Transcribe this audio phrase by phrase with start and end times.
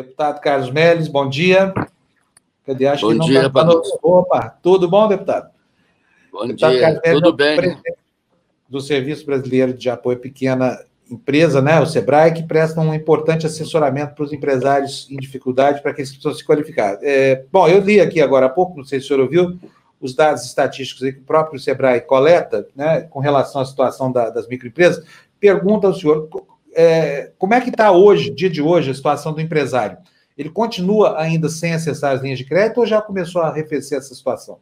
[0.00, 1.74] Deputado Carlos Melles, bom dia.
[2.66, 2.86] Cadê?
[2.86, 3.68] Acho bom que não dia, tá...
[4.02, 5.50] Opa, tudo bom, deputado?
[6.32, 7.78] Bom deputado dia, Carlos Melles, tudo bem.
[8.66, 10.78] Do Serviço Brasileiro de Apoio à Pequena
[11.10, 15.92] Empresa, né, o SEBRAE, que presta um importante assessoramento para os empresários em dificuldade para
[15.92, 16.98] que eles possam se qualificar.
[17.02, 19.58] É, bom, eu li aqui agora há pouco, não sei se o senhor ouviu,
[20.00, 24.48] os dados estatísticos que o próprio SEBRAE coleta, né, com relação à situação da, das
[24.48, 25.04] microempresas,
[25.38, 26.28] pergunta ao senhor
[26.80, 29.98] é, como é que está hoje, dia de hoje, a situação do empresário?
[30.36, 34.14] Ele continua ainda sem acessar as linhas de crédito ou já começou a arrefecer essa
[34.14, 34.58] situação?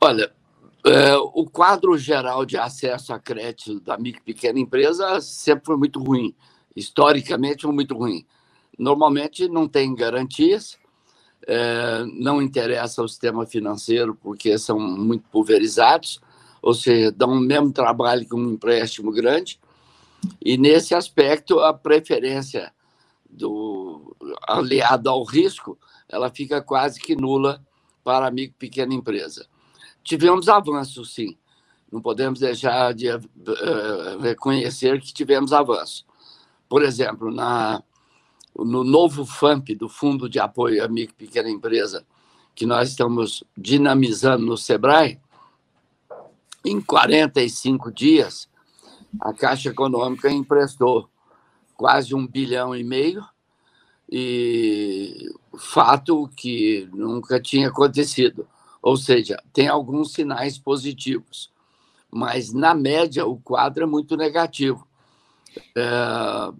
[0.00, 0.30] Olha,
[0.86, 5.76] é, o quadro geral de acesso a crédito da micro e pequena empresa sempre foi
[5.76, 6.32] muito ruim,
[6.76, 8.24] historicamente foi muito ruim.
[8.78, 10.78] Normalmente não tem garantias,
[11.44, 16.20] é, não interessa o sistema financeiro porque são muito pulverizados,
[16.62, 19.58] ou seja, dão o mesmo trabalho que um empréstimo grande.
[20.44, 22.72] E nesse aspecto, a preferência
[23.28, 27.64] do aliado ao risco, ela fica quase que nula
[28.02, 29.46] para a micro pequena empresa.
[30.02, 31.36] Tivemos avanços, sim.
[31.90, 33.20] Não podemos deixar de uh,
[34.20, 36.06] reconhecer que tivemos avanços.
[36.68, 37.82] Por exemplo, na,
[38.56, 42.04] no novo FAMP, do Fundo de Apoio à Micro e Pequena Empresa,
[42.54, 45.20] que nós estamos dinamizando no SEBRAE,
[46.70, 48.48] em 45 dias,
[49.20, 51.08] a Caixa Econômica emprestou
[51.76, 53.24] quase um bilhão e meio,
[54.10, 58.46] e fato que nunca tinha acontecido.
[58.82, 61.50] Ou seja, tem alguns sinais positivos,
[62.10, 64.86] mas na média o quadro é muito negativo.
[65.76, 66.52] É,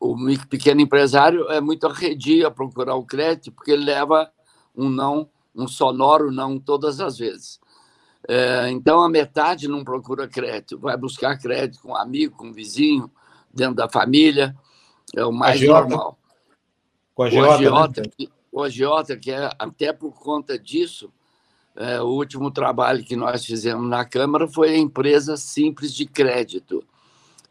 [0.00, 0.16] o
[0.48, 4.30] pequeno empresário é muito arredio a procurar o crédito, porque ele leva
[4.76, 7.60] um não, um sonoro não todas as vezes.
[8.28, 12.52] É, então, a metade não procura crédito, vai buscar crédito com um amigo, com um
[12.52, 13.10] vizinho,
[13.52, 14.54] dentro da família,
[15.16, 15.88] é o mais agiota.
[15.88, 16.18] normal.
[17.14, 18.26] Com a agiota, o agiota, né?
[18.52, 21.10] o agiota, que é até por conta disso,
[21.74, 26.84] é, o último trabalho que nós fizemos na Câmara foi a empresa simples de crédito.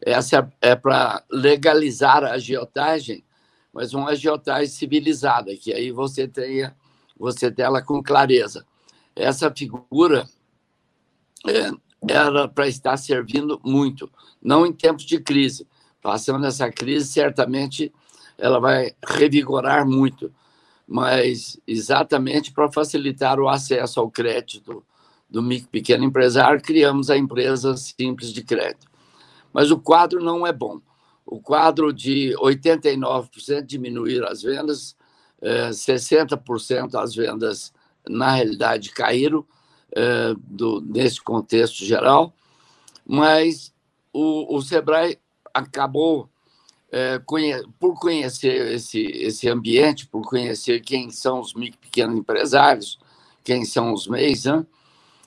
[0.00, 3.24] Essa é, é para legalizar a agiotagem,
[3.72, 6.76] mas uma agiotagem civilizada, que aí você tenha
[7.18, 8.64] você tem ela com clareza.
[9.16, 10.28] Essa figura
[12.08, 14.10] era para estar servindo muito,
[14.42, 15.66] não em tempos de crise.
[16.00, 17.92] Passando essa crise, certamente
[18.36, 20.32] ela vai revigorar muito,
[20.86, 24.84] mas exatamente para facilitar o acesso ao crédito
[25.28, 28.86] do micro pequeno empresário, criamos a empresa simples de crédito.
[29.52, 30.80] Mas o quadro não é bom.
[31.26, 34.96] O quadro de 89% diminuir as vendas,
[35.42, 37.72] 60% é, as vendas,
[38.08, 39.44] na realidade, caíram,
[39.98, 42.32] é, do, nesse contexto geral,
[43.04, 43.74] mas
[44.12, 45.18] o, o Sebrae
[45.52, 46.28] acabou,
[46.92, 52.96] é, conhe, por conhecer esse, esse ambiente, por conhecer quem são os micro pequenos empresários,
[53.42, 54.64] quem são os MEIs, né?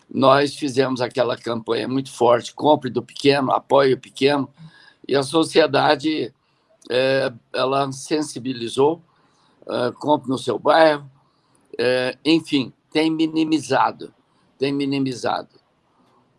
[0.10, 4.50] nós fizemos aquela campanha muito forte, compre do pequeno, apoie o pequeno,
[5.06, 6.34] e a sociedade
[6.90, 9.02] é, ela sensibilizou,
[9.68, 11.10] é, compre no seu bairro,
[11.78, 14.14] é, enfim, tem minimizado
[14.62, 15.60] tem minimizado.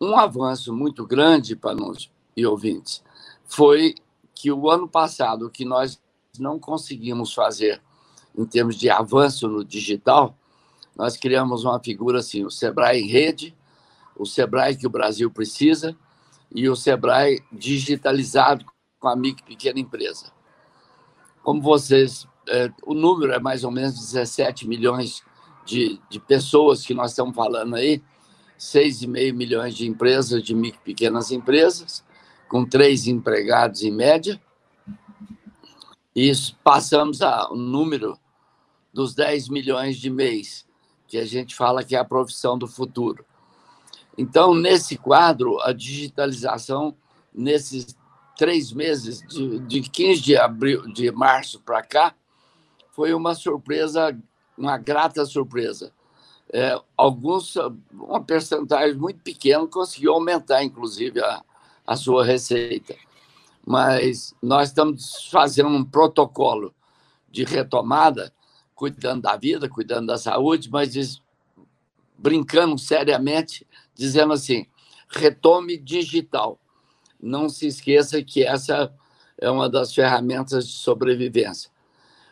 [0.00, 3.03] Um avanço muito grande para nós e ouvintes
[3.44, 3.97] foi
[4.33, 6.00] que o ano passado, o que nós
[6.38, 7.83] não conseguimos fazer
[8.38, 10.38] em termos de avanço no digital,
[10.97, 13.56] nós criamos uma figura assim, o Sebrae em rede,
[14.16, 15.97] o Sebrae que o Brasil precisa
[16.54, 18.65] e o Sebrae digitalizado
[19.00, 20.31] com a micro pequena empresa.
[21.43, 25.25] Como vocês, é, o número é mais ou menos 17 milhões
[25.65, 28.00] de, de pessoas que nós estamos falando aí,
[28.62, 32.05] 6,5 milhões de empresas, de micro pequenas empresas,
[32.49, 34.41] com três empregados em média.
[36.15, 36.31] E
[36.62, 38.17] passamos ao número
[38.93, 40.65] dos 10 milhões de mês,
[41.09, 43.25] que a gente fala que é a profissão do futuro.
[44.16, 46.95] Então, nesse quadro, a digitalização,
[47.34, 47.97] nesses
[48.36, 52.15] três meses, de, de 15 de, abril, de março para cá,
[52.92, 54.16] foi uma surpresa,
[54.57, 55.92] uma grata surpresa
[56.53, 57.57] é, alguns,
[57.93, 61.43] uma percentagem muito pequena, conseguiu aumentar, inclusive, a,
[61.87, 62.95] a sua receita.
[63.65, 66.75] Mas nós estamos fazendo um protocolo
[67.31, 68.33] de retomada,
[68.75, 71.22] cuidando da vida, cuidando da saúde, mas
[72.19, 74.66] brincando seriamente, dizendo assim:
[75.09, 76.59] retome digital.
[77.21, 78.93] Não se esqueça que essa
[79.39, 81.71] é uma das ferramentas de sobrevivência.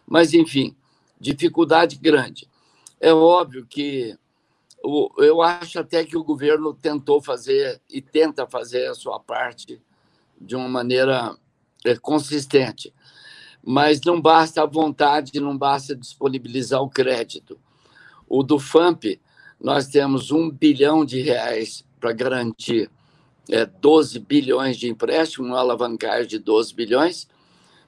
[0.07, 0.77] Mas, enfim,
[1.19, 2.50] dificuldade grande.
[3.01, 4.17] É óbvio que
[5.19, 9.81] eu acho até que o governo tentou fazer e tenta fazer a sua parte
[10.41, 11.37] de uma maneira
[11.85, 12.93] é, consistente.
[13.63, 17.59] Mas não basta a vontade, não basta disponibilizar o crédito.
[18.29, 19.21] O do FAMP,
[19.61, 22.91] nós temos um bilhão de reais para garantir
[23.51, 27.29] é, 12 bilhões de empréstimo, uma alavancagem de 12 bilhões,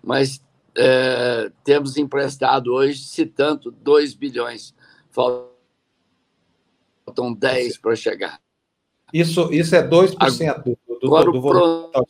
[0.02, 0.42] mas
[0.76, 4.74] é, temos emprestado hoje, se tanto, 2 bilhões.
[5.12, 5.52] Faltam
[7.34, 8.40] 10 para chegar.
[9.12, 12.06] Isso, isso é 2% Agora, do, do, do, do volume pro...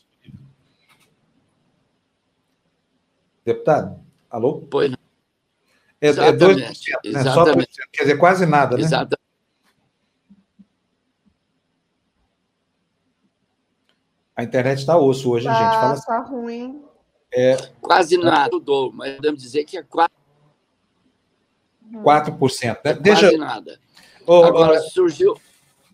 [3.45, 4.01] Deputado,
[4.31, 4.61] alô?
[4.71, 4.99] Pois não.
[6.01, 6.73] É, é 2%, né?
[7.05, 7.75] Exatamente.
[7.75, 8.83] Só quer dizer, quase nada, né?
[8.83, 9.23] Exatamente.
[14.35, 15.75] A internet está osso hoje, tá, gente.
[15.75, 16.31] Fala tá assim.
[16.31, 16.85] ruim.
[17.35, 20.09] É, quase nada mudou, mas podemos dizer que é 4%.
[21.93, 22.65] 4%.
[22.65, 22.77] Né?
[22.85, 23.21] É Deixa...
[23.23, 23.79] Quase nada.
[24.27, 25.37] Oh, Agora surgiu.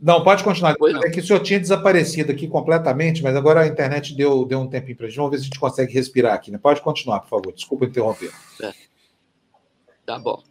[0.01, 0.77] Não, pode continuar.
[1.05, 4.69] É que o senhor tinha desaparecido aqui completamente, mas agora a internet deu, deu um
[4.69, 5.17] tempinho para a gente.
[5.17, 6.51] Vamos ver se a gente consegue respirar aqui.
[6.53, 6.59] Né?
[6.59, 7.53] Pode continuar, por favor.
[7.53, 8.31] Desculpa interromper.
[8.63, 8.73] É.
[10.07, 10.43] Tá bom.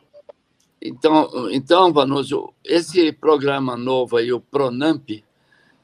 [0.82, 5.24] Então, então Vanuso, esse programa novo aí, o PRONAMP,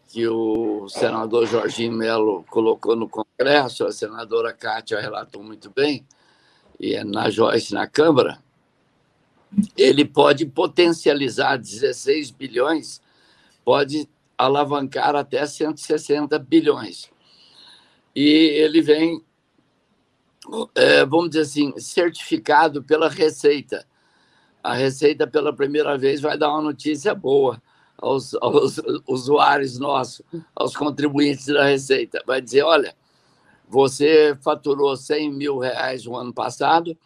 [0.07, 6.05] que o senador Jorginho Melo colocou no Congresso, a senadora Kátia relatou muito bem,
[6.79, 8.37] e é na Joyce na Câmara,
[9.77, 13.01] ele pode potencializar 16 bilhões,
[13.63, 17.09] pode alavancar até 160 bilhões.
[18.15, 19.23] E ele vem,
[20.75, 23.85] é, vamos dizer assim, certificado pela Receita.
[24.63, 27.61] A Receita, pela primeira vez, vai dar uma notícia boa
[27.97, 30.21] aos, aos usuários nossos,
[30.55, 32.23] aos contribuintes da Receita.
[32.25, 32.95] Vai dizer: olha,
[33.67, 36.97] você faturou 100 mil reais no ano passado,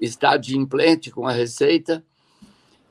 [0.00, 2.04] está adimplente com a Receita,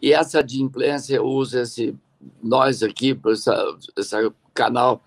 [0.02, 1.96] e essa adimplência usa esse,
[2.42, 3.20] nós aqui,
[3.98, 4.16] esse
[4.54, 5.04] canal,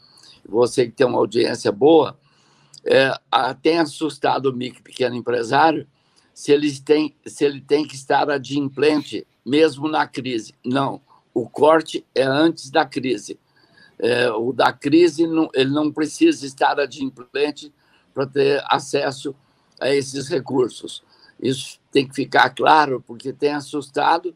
[0.46, 2.18] você que tem uma audiência boa,
[2.84, 3.12] é,
[3.60, 5.86] tem assustado o micro pequeno empresário
[6.32, 10.54] se ele tem, se ele tem que estar adimplente mesmo na crise.
[10.64, 11.00] Não
[11.38, 13.38] o corte é antes da crise.
[13.98, 17.72] É, o da crise, não, ele não precisa estar adimplente
[18.14, 19.34] para ter acesso
[19.80, 21.02] a esses recursos.
[21.40, 24.34] Isso tem que ficar claro, porque tem assustado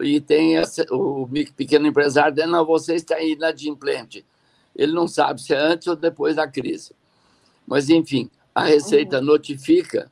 [0.00, 4.24] e tem essa, o pequeno empresário dizendo, não, você está inadimplente.
[4.74, 6.94] Ele não sabe se é antes ou depois da crise.
[7.66, 9.24] Mas, enfim, a Receita uhum.
[9.24, 10.10] notifica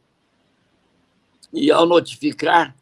[1.53, 2.75] e, ao notificar,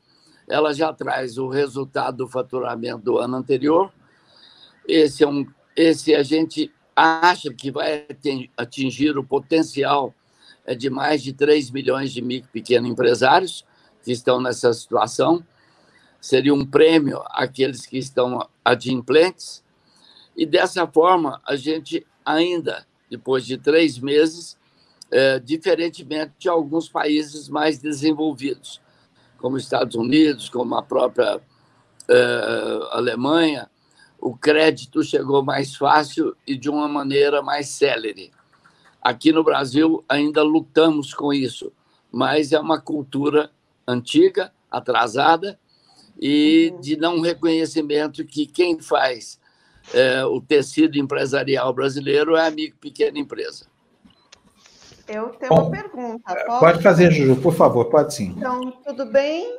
[0.48, 3.92] ela já traz o resultado do faturamento do ano anterior.
[4.86, 5.46] Esse é um,
[5.76, 8.06] esse a gente acha que vai
[8.56, 10.14] atingir o potencial
[10.76, 13.64] de mais de 3 milhões de micro e pequenos empresários
[14.02, 15.44] que estão nessa situação.
[16.20, 19.62] Seria um prêmio àqueles que estão adimplentes.
[20.36, 24.56] E dessa forma, a gente ainda, depois de três meses,
[25.10, 28.80] é, diferentemente de alguns países mais desenvolvidos,
[29.38, 33.68] como Estados Unidos, como a própria uh, Alemanha,
[34.18, 38.30] o crédito chegou mais fácil e de uma maneira mais célere.
[39.02, 41.72] Aqui no Brasil ainda lutamos com isso,
[42.10, 43.50] mas é uma cultura
[43.86, 45.58] antiga, atrasada
[46.20, 46.80] e uhum.
[46.80, 49.40] de não reconhecimento que quem faz
[49.92, 53.66] é, o tecido empresarial brasileiro é a micro pequena empresa.
[55.08, 56.34] Eu tenho Bom, uma pergunta.
[56.46, 56.60] Pode?
[56.60, 58.34] pode fazer, Juju, por favor, pode sim.
[58.36, 59.58] Então, tudo bem?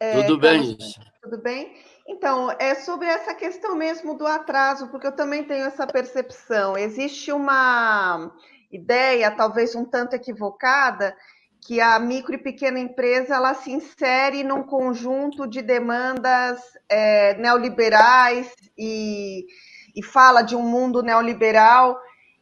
[0.00, 0.76] É, tudo bem.
[1.22, 1.72] tudo bem?
[2.08, 6.76] Então, é sobre essa questão mesmo do atraso, porque eu também tenho essa percepção.
[6.76, 8.32] Existe uma
[8.72, 11.14] ideia, talvez um tanto equivocada,
[11.60, 18.52] que a micro e pequena empresa ela se insere num conjunto de demandas é, neoliberais
[18.76, 19.46] e,
[19.94, 21.96] e fala de um mundo neoliberal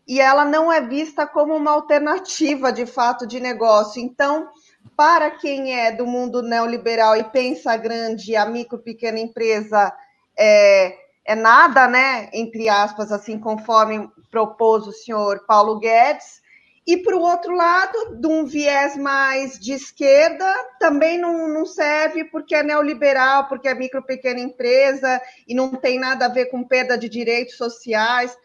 [0.08, 4.02] e ela não é vista como uma alternativa de fato de negócio.
[4.02, 4.48] Então,
[4.96, 9.92] para quem é do mundo neoliberal e pensa grande, a micro pequena empresa
[10.36, 10.96] é,
[11.30, 12.28] é nada, né?
[12.32, 16.40] Entre aspas, assim, conforme propôs o senhor Paulo Guedes.
[16.84, 20.44] E para o outro lado, de um viés mais de esquerda,
[20.80, 26.00] também não, não serve porque é neoliberal, porque é micro pequena empresa e não tem
[26.00, 28.36] nada a ver com perda de direitos sociais.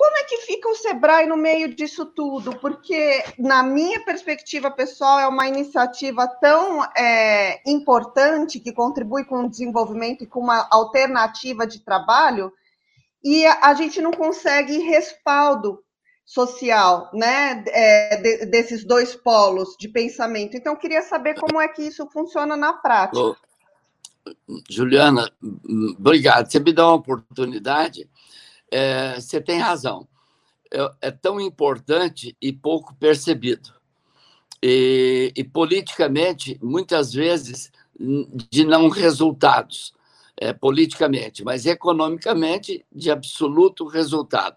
[0.00, 2.58] Como é que fica o Sebrae no meio disso tudo?
[2.58, 9.50] Porque, na minha perspectiva pessoal, é uma iniciativa tão é, importante que contribui com o
[9.50, 12.50] desenvolvimento e com uma alternativa de trabalho,
[13.22, 15.84] e a, gente não consegue respaldo
[16.24, 20.56] social, né, é, de, desses dois polos de pensamento.
[20.56, 23.36] Então, queria saber como é que isso funciona na prática.
[24.70, 25.30] Juliana,
[25.98, 26.50] obrigado.
[26.50, 28.08] Você me dá uma oportunidade
[28.70, 30.06] é, você tem razão.
[30.72, 33.72] É, é, tão importante e pouco percebido.
[34.62, 37.72] e, e politicamente, muitas vezes,
[38.50, 39.92] de não resultados,
[40.36, 44.56] é, politicamente, mas economicamente, de absoluto resultado.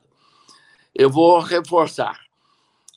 [0.96, 2.20] Eu vou reforçar.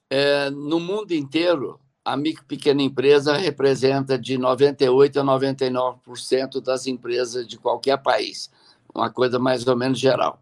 [0.09, 6.87] É, no mundo inteiro, a micro e pequena empresa representa de 98% a 99% das
[6.87, 8.49] empresas de qualquer país,
[8.95, 10.41] uma coisa mais ou menos geral.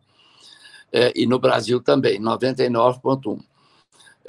[0.96, 3.42] É, e no Brasil também, 99,1%.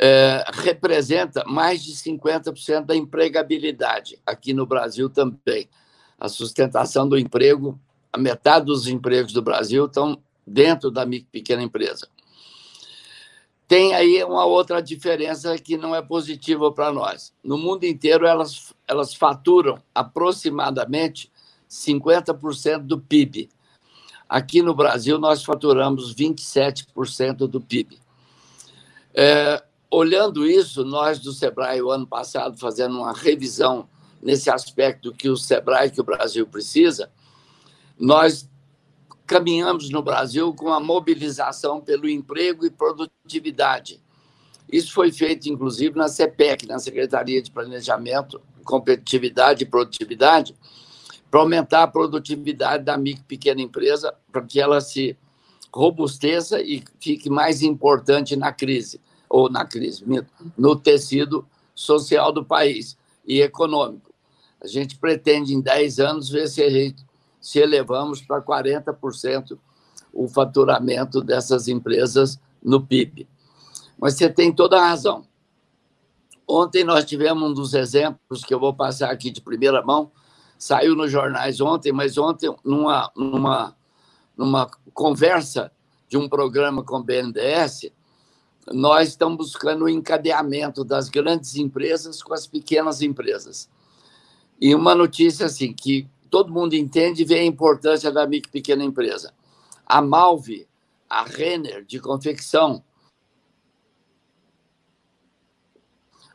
[0.02, 5.70] É, representa mais de 50% da empregabilidade, aqui no Brasil também.
[6.18, 7.80] A sustentação do emprego,
[8.12, 12.08] a metade dos empregos do Brasil estão dentro da pequena empresa.
[13.68, 17.32] Tem aí uma outra diferença que não é positiva para nós.
[17.44, 21.32] No mundo inteiro, elas, elas faturam aproximadamente
[21.70, 23.50] 50% do PIB.
[24.28, 28.00] Aqui no Brasil, nós faturamos 27% do PIB.
[29.14, 33.88] É, olhando isso, nós do Sebrae, o ano passado, fazendo uma revisão
[34.22, 37.12] nesse aspecto que o Sebrae, que o Brasil precisa,
[37.98, 38.50] nós
[39.26, 44.04] caminhamos no Brasil com a mobilização pelo emprego e produtividade.
[44.72, 50.56] Isso foi feito, inclusive, na CPEC, na Secretaria de Planejamento, Competitividade e Produtividade,
[51.36, 55.18] para aumentar a produtividade da micro e pequena empresa, para que ela se
[55.70, 60.06] robusteça e fique mais importante na crise, ou na crise,
[60.58, 64.14] no tecido social do país e econômico.
[64.64, 67.06] A gente pretende, em 10 anos, ver se gente
[67.42, 69.60] se elevamos para 40%
[70.14, 73.28] o faturamento dessas empresas no PIB.
[74.00, 75.26] Mas você tem toda a razão.
[76.48, 80.10] Ontem nós tivemos um dos exemplos que eu vou passar aqui de primeira mão,
[80.58, 83.76] saiu nos jornais ontem, mas ontem, numa, numa,
[84.36, 85.72] numa conversa
[86.08, 87.92] de um programa com o BNDES,
[88.72, 93.70] nós estamos buscando o encadeamento das grandes empresas com as pequenas empresas.
[94.60, 98.84] E uma notícia assim, que todo mundo entende e vê a importância da micro pequena
[98.84, 99.34] empresa.
[99.86, 100.68] A Malve,
[101.10, 102.84] a Renner de confecção,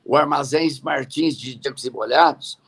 [0.04, 2.58] o Armazéns Martins de Tecos e Molhados,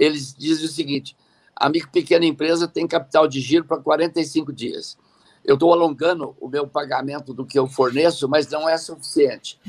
[0.00, 1.14] eles dizem o seguinte:
[1.54, 4.96] a micro pequena empresa tem capital de giro para 45 dias.
[5.44, 9.60] Eu estou alongando o meu pagamento do que eu forneço, mas não é suficiente.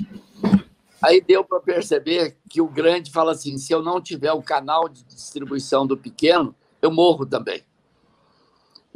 [1.02, 4.88] Aí deu para perceber que o grande fala assim: se eu não tiver o canal
[4.88, 7.62] de distribuição do pequeno, eu morro também.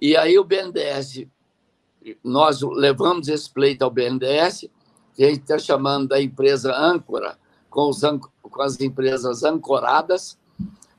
[0.01, 1.27] E aí o BNDES,
[2.24, 4.70] nós levamos esse pleito ao BNDES,
[5.15, 7.38] que a gente está chamando da empresa âncora,
[7.70, 8.01] com, os,
[8.42, 10.38] com as empresas ancoradas,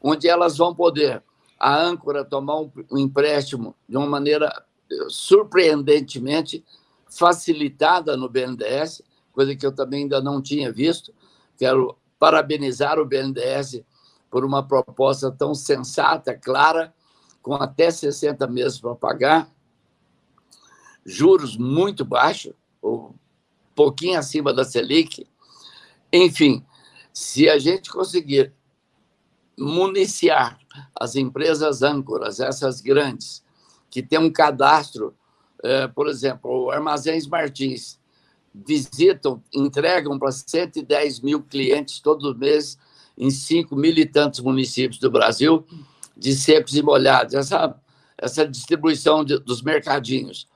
[0.01, 1.23] onde elas vão poder,
[1.59, 4.53] a âncora, tomar um, empréstimo de uma maneira
[4.91, 6.65] eh, surpreendentemente
[7.09, 11.15] facilitada no BNDES, coisa que eu também ainda não tinha visto.
[11.57, 13.83] Quero parabenizar o BNDES
[14.31, 16.95] por uma proposta tão sensata, clara,
[17.41, 19.49] com até 60 meses para pagar,
[21.05, 23.15] juros muito baixos, ou
[23.75, 25.27] pouquinho acima da Selic.
[26.13, 26.65] Enfim,
[27.13, 28.53] se a gente conseguir
[29.59, 30.59] municiar
[30.95, 33.45] as empresas âncoras, essas grandes,
[33.91, 35.15] que têm um cadastro,
[35.63, 37.99] eh, por exemplo, o Armazéns Martins,
[38.55, 42.79] visitam, entregam para 110 mil clientes todos os meses
[43.17, 45.65] em 5 mil e tantos municípios do Brasil,
[46.17, 47.75] de secos e molhados, essa,
[48.17, 50.49] essa distribuição de, dos mercadinhos.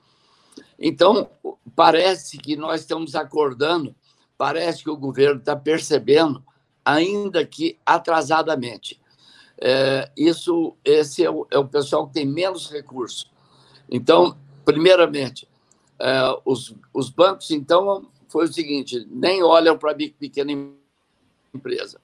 [0.79, 1.29] Então,
[1.75, 3.95] parece que nós estamos acordando,
[4.37, 6.43] parece que o governo está percebendo,
[6.85, 8.99] ainda que atrasadamente.
[9.57, 13.31] É, isso, esse é o, é o, pessoal que tem menos recursos.
[13.89, 15.47] Então, primeiramente,
[15.99, 20.51] é, os, os bancos, então, foi o seguinte, nem olham para a pequena
[21.53, 21.99] empresa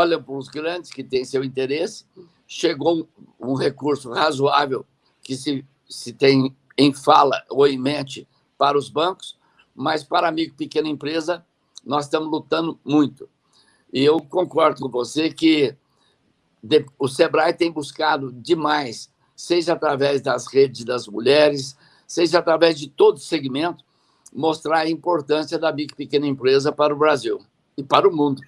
[0.00, 2.04] olha para os grandes que têm seu interesse,
[2.46, 4.84] chegou um recurso razoável
[5.22, 8.26] que se, se tem em fala ou em mente
[8.56, 9.38] para os bancos,
[9.74, 11.44] mas para a micro pequena empresa,
[11.84, 13.28] nós estamos lutando muito.
[13.92, 15.74] E eu concordo com você que
[16.98, 23.16] o Sebrae tem buscado demais, seja através das redes das mulheres, seja através de todo
[23.16, 23.84] o segmento,
[24.32, 27.40] mostrar a importância da e pequena empresa para o Brasil
[27.76, 28.42] e para o mundo.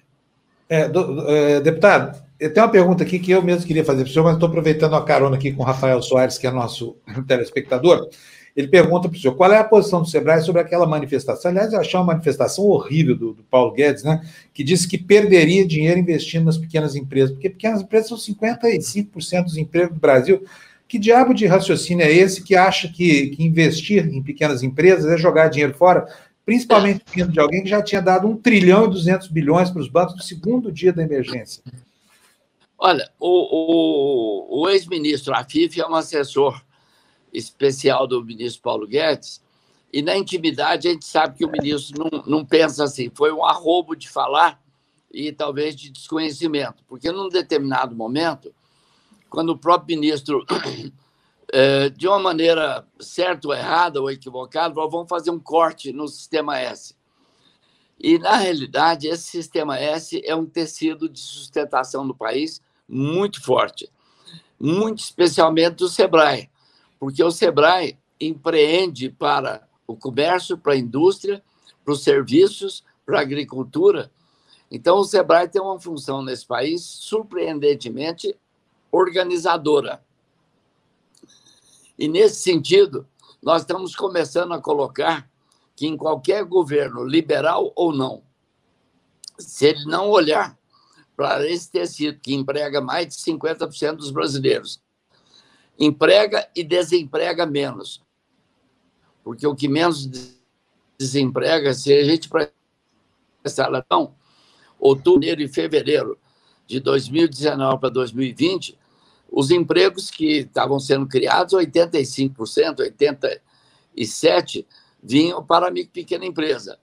[0.69, 4.13] É, do, é, deputado, tenho uma pergunta aqui que eu mesmo queria fazer para o
[4.13, 6.95] senhor, mas estou aproveitando a carona aqui com o Rafael Soares, que é nosso
[7.27, 8.07] telespectador.
[8.55, 11.49] Ele pergunta para o senhor qual é a posição do Sebrae sobre aquela manifestação.
[11.49, 14.23] Aliás, eu achei uma manifestação horrível do, do, Paulo Guedes, né?
[14.53, 19.57] Que disse que perderia dinheiro investindo nas pequenas empresas, porque pequenas empresas são 55% dos
[19.57, 20.45] empregos do Brasil.
[20.87, 25.17] Que diabo de raciocínio é esse que acha que, que investir em pequenas empresas é
[25.17, 26.07] jogar dinheiro fora?
[26.45, 29.87] principalmente vindo de alguém que já tinha dado 1 trilhão e 200 bilhões para os
[29.87, 31.63] bancos no segundo dia da emergência.
[32.77, 36.61] Olha, o, o, o ex-ministro Afif é um assessor
[37.33, 39.41] especial do ministro Paulo Guedes,
[39.91, 43.45] e na intimidade a gente sabe que o ministro não, não pensa assim, foi um
[43.45, 44.61] arrobo de falar
[45.11, 48.53] e talvez de desconhecimento, porque num determinado momento,
[49.29, 50.43] quando o próprio ministro,
[51.51, 56.07] é, de uma maneira certa ou errada ou equivocada, falou, vamos fazer um corte no
[56.07, 56.95] sistema S.
[57.99, 63.89] E, na realidade, esse sistema S é um tecido de sustentação do país muito forte,
[64.59, 66.49] muito especialmente do SEBRAE,
[67.03, 71.43] porque o SEBRAE empreende para o comércio, para a indústria,
[71.83, 74.09] para os serviços, para a agricultura.
[74.71, 78.33] Então, o SEBRAE tem uma função nesse país surpreendentemente
[78.89, 80.01] organizadora.
[81.99, 83.05] E, nesse sentido,
[83.41, 85.29] nós estamos começando a colocar
[85.75, 88.23] que em qualquer governo, liberal ou não,
[89.37, 90.57] se ele não olhar
[91.17, 94.81] para esse tecido que emprega mais de 50% dos brasileiros,
[95.77, 98.01] emprega e desemprega menos.
[99.23, 100.09] Porque o que menos
[100.97, 104.13] desemprega, se a gente prestar atenção,
[104.79, 106.17] outubro e fevereiro
[106.67, 108.77] de 2019 para 2020,
[109.31, 112.93] os empregos que estavam sendo criados, 85%,
[113.95, 114.65] 87%
[115.01, 116.77] vinham para a pequena empresa.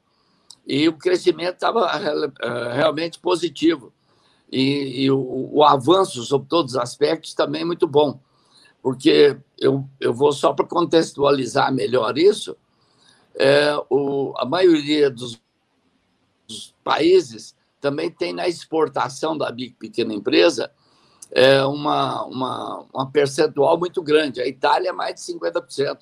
[0.66, 3.92] E o crescimento estava eh, realmente positivo.
[4.50, 8.20] E, e o, o, avanço sobre todos os aspectos também é muito bom.
[8.82, 12.56] Porque eu, eu vou só para contextualizar melhor isso,
[13.34, 15.40] é, o, a maioria dos,
[16.48, 20.70] dos países também tem na exportação da e pequena empresa
[21.30, 24.40] é uma, uma, uma percentual muito grande.
[24.40, 25.98] A Itália é mais de 50%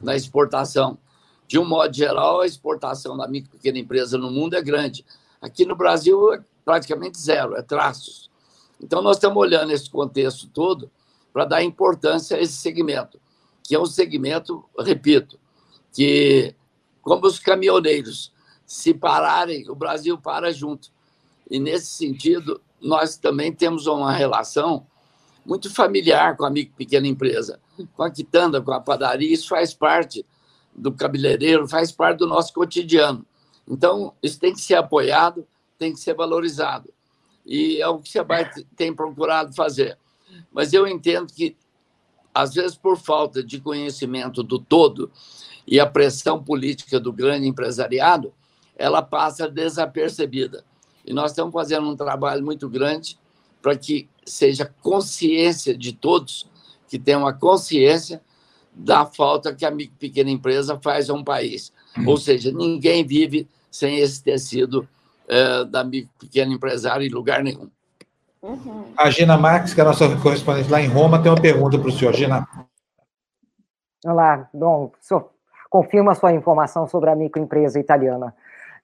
[0.00, 0.98] na exportação.
[1.46, 5.04] De um modo geral, a exportação da micro pequena empresa no mundo é grande.
[5.40, 8.30] Aqui no Brasil é praticamente zero, é traços.
[8.82, 10.90] Então, nós estamos olhando esse contexto todo
[11.34, 13.20] para dar importância a esse segmento,
[13.64, 15.36] que é um segmento, repito,
[15.92, 16.54] que,
[17.02, 18.32] como os caminhoneiros
[18.64, 20.92] se pararem, o Brasil para junto.
[21.50, 24.86] E, nesse sentido, nós também temos uma relação
[25.44, 27.60] muito familiar com a micro pequena empresa,
[27.96, 30.24] com a quitanda, com a padaria, isso faz parte
[30.72, 33.26] do cabeleireiro, faz parte do nosso cotidiano.
[33.68, 35.44] Então, isso tem que ser apoiado,
[35.76, 36.94] tem que ser valorizado.
[37.44, 38.24] E é o que você
[38.76, 39.98] tem procurado fazer.
[40.52, 41.56] Mas eu entendo que,
[42.32, 45.10] às vezes, por falta de conhecimento do todo
[45.66, 48.32] e a pressão política do grande empresariado,
[48.76, 50.64] ela passa desapercebida.
[51.04, 53.18] E nós estamos fazendo um trabalho muito grande
[53.60, 56.48] para que seja consciência de todos,
[56.88, 58.22] que tenham a consciência
[58.74, 61.72] da falta que a pequena empresa faz a um país.
[61.96, 62.08] Uhum.
[62.08, 64.88] Ou seja, ninguém vive sem esse tecido
[65.28, 65.84] é, da
[66.18, 67.70] pequena empresária em lugar nenhum.
[68.44, 68.92] Uhum.
[68.94, 71.88] A Gina Marques, que é a nossa correspondente lá em Roma, tem uma pergunta para
[71.88, 72.12] o senhor.
[72.12, 72.46] Gina.
[74.04, 75.30] Olá, bom, senhor
[75.70, 78.32] confirma a sua informação sobre a microempresa italiana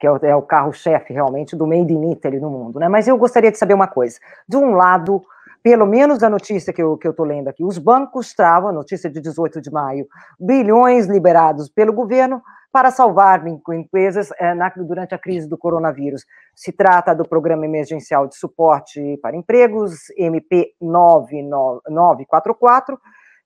[0.00, 2.88] que é o, é o carro-chefe realmente do Made in Italy no mundo, né?
[2.88, 4.18] Mas eu gostaria de saber uma coisa.
[4.48, 5.22] De um lado,
[5.62, 9.10] pelo menos a notícia que eu estou que eu lendo aqui, os bancos travam, notícia
[9.10, 10.06] de 18 de maio,
[10.38, 12.42] bilhões liberados pelo governo
[12.72, 16.24] para salvar empresas é, na, durante a crise do coronavírus.
[16.54, 22.98] Se trata do Programa Emergencial de Suporte para Empregos, MP 9944,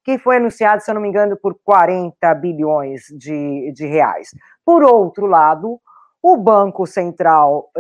[0.05, 4.29] que foi anunciado, se eu não me engano, por 40 bilhões de, de reais.
[4.65, 5.81] Por outro lado,
[6.23, 7.71] o Banco Central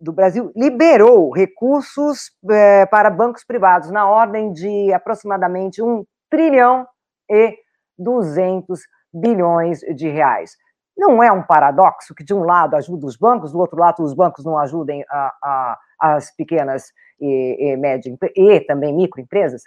[0.00, 6.86] do Brasil liberou recursos é, para bancos privados na ordem de aproximadamente 1 trilhão
[7.28, 7.56] e
[7.98, 8.80] 200
[9.12, 10.56] bilhões de reais.
[10.96, 14.14] Não é um paradoxo que, de um lado, ajuda os bancos, do outro lado, os
[14.14, 19.62] bancos não ajudem a, a, as pequenas e, e médias e também microempresas?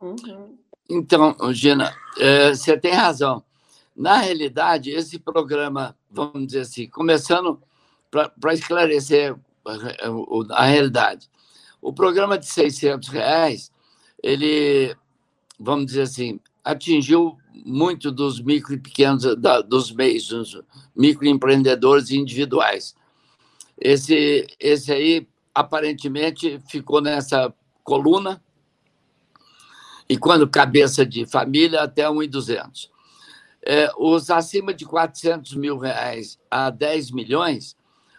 [0.00, 0.58] Uhum.
[0.88, 3.42] Então, Gina, é, você tem razão.
[3.96, 7.60] Na realidade, esse programa, vamos dizer assim, começando
[8.10, 9.36] para esclarecer
[10.50, 11.28] a, realidade,
[11.80, 13.72] o programa de 600 reais,
[14.22, 14.94] ele,
[15.58, 20.60] vamos dizer assim, atingiu muito dos micro e pequenos, da, dos meios, dos
[20.94, 22.94] microempreendedores individuais.
[23.80, 27.52] Esse, esse aí, aparentemente, ficou nessa
[27.84, 28.42] coluna,
[30.08, 32.90] e quando cabeça de família, até 1,200
[33.68, 37.76] é, os acima de 400 mil reais a 10 milhões,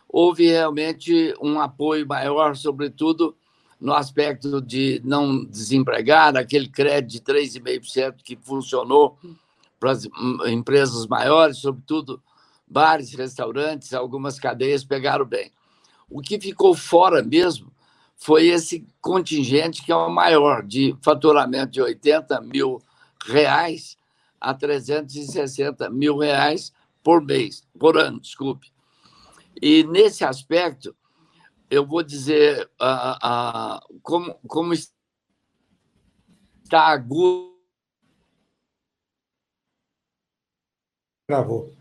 [0.10, 3.36] houve realmente um apoio maior, sobretudo
[3.80, 9.17] no aspecto de não desempregar, aquele crédito de 3,5% que funcionou
[9.80, 10.10] para as
[10.48, 12.22] empresas maiores, sobretudo
[12.67, 15.52] bares, restaurantes, algumas cadeias pegaram bem.
[16.10, 17.72] O que ficou fora mesmo
[18.17, 22.82] foi esse contingente que é o maior, de faturamento de 80 mil
[23.26, 23.98] reais
[24.41, 28.72] a 360 mil reais por mês, por ano, desculpe.
[29.62, 30.95] E nesse aspecto,
[31.69, 37.60] eu vou dizer uh, como, como está agudo.
[41.28, 41.76] Travou.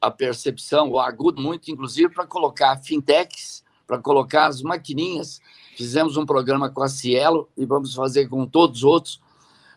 [0.00, 5.40] A percepção, o agudo muito, inclusive, para colocar fintechs, para colocar as maquininhas.
[5.76, 9.20] Fizemos um programa com a Cielo e vamos fazer com todos os outros,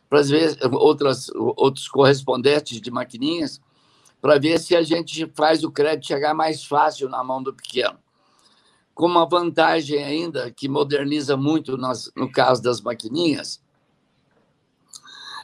[0.10, 3.62] para ver outras, outros correspondentes de maquininhas,
[4.22, 7.98] para ver se a gente faz o crédito chegar mais fácil na mão do pequeno
[8.94, 13.60] com uma vantagem ainda que moderniza muito nas, no caso das maquininhas,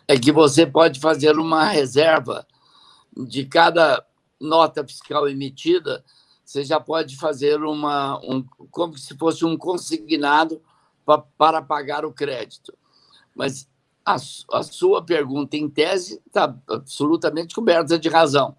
[0.08, 2.46] é que você pode fazer uma reserva
[3.16, 4.06] de cada
[4.40, 6.04] nota fiscal emitida,
[6.46, 10.62] você já pode fazer uma um, como se fosse um consignado
[11.04, 12.78] pra, para pagar o crédito.
[13.36, 13.68] Mas
[14.06, 18.56] a, a sua pergunta, em tese, está absolutamente coberta de razão.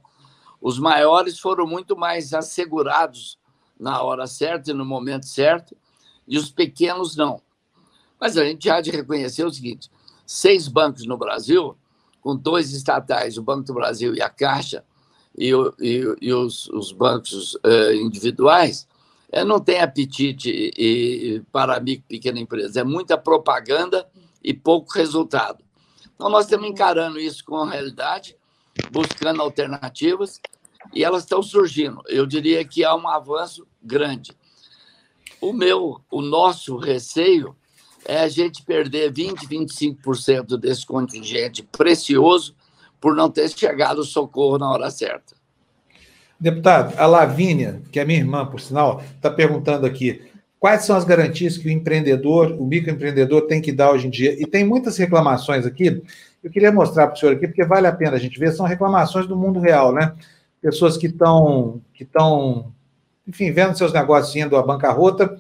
[0.61, 3.39] Os maiores foram muito mais assegurados
[3.79, 5.77] na hora certa e no momento certo,
[6.27, 7.41] e os pequenos não.
[8.21, 9.91] Mas a gente há de reconhecer o seguinte:
[10.27, 11.77] seis bancos no Brasil,
[12.21, 14.85] com dois estatais, o Banco do Brasil e a Caixa,
[15.37, 18.89] e, e, e os, os, bancos uh, individuais,
[19.31, 22.81] é, não tem apetite e, e, para micro e pequena empresa.
[22.81, 24.09] É muita propaganda
[24.43, 25.63] e pouco resultado.
[26.15, 28.37] Então, nós estamos encarando isso com a realidade,
[28.91, 30.41] buscando alternativas
[30.93, 32.03] e elas estão surgindo.
[32.09, 34.33] Eu diria que há um avanço grande.
[35.41, 37.55] O meu, o nosso receio
[38.05, 42.55] é a gente perder 20, 25% desse contingente precioso
[43.01, 45.37] por não ter chegado o socorro na hora certa.
[46.41, 50.23] Deputado, a Lavínia, que é minha irmã, por sinal, está perguntando aqui
[50.59, 54.41] quais são as garantias que o empreendedor, o microempreendedor tem que dar hoje em dia.
[54.41, 56.03] E tem muitas reclamações aqui.
[56.43, 58.67] Eu queria mostrar para o senhor aqui, porque vale a pena a gente ver, são
[58.67, 60.15] reclamações do mundo real, né?
[60.61, 62.73] pessoas que estão, que estão,
[63.27, 65.39] enfim, vendo seus negócios indo à bancarrota,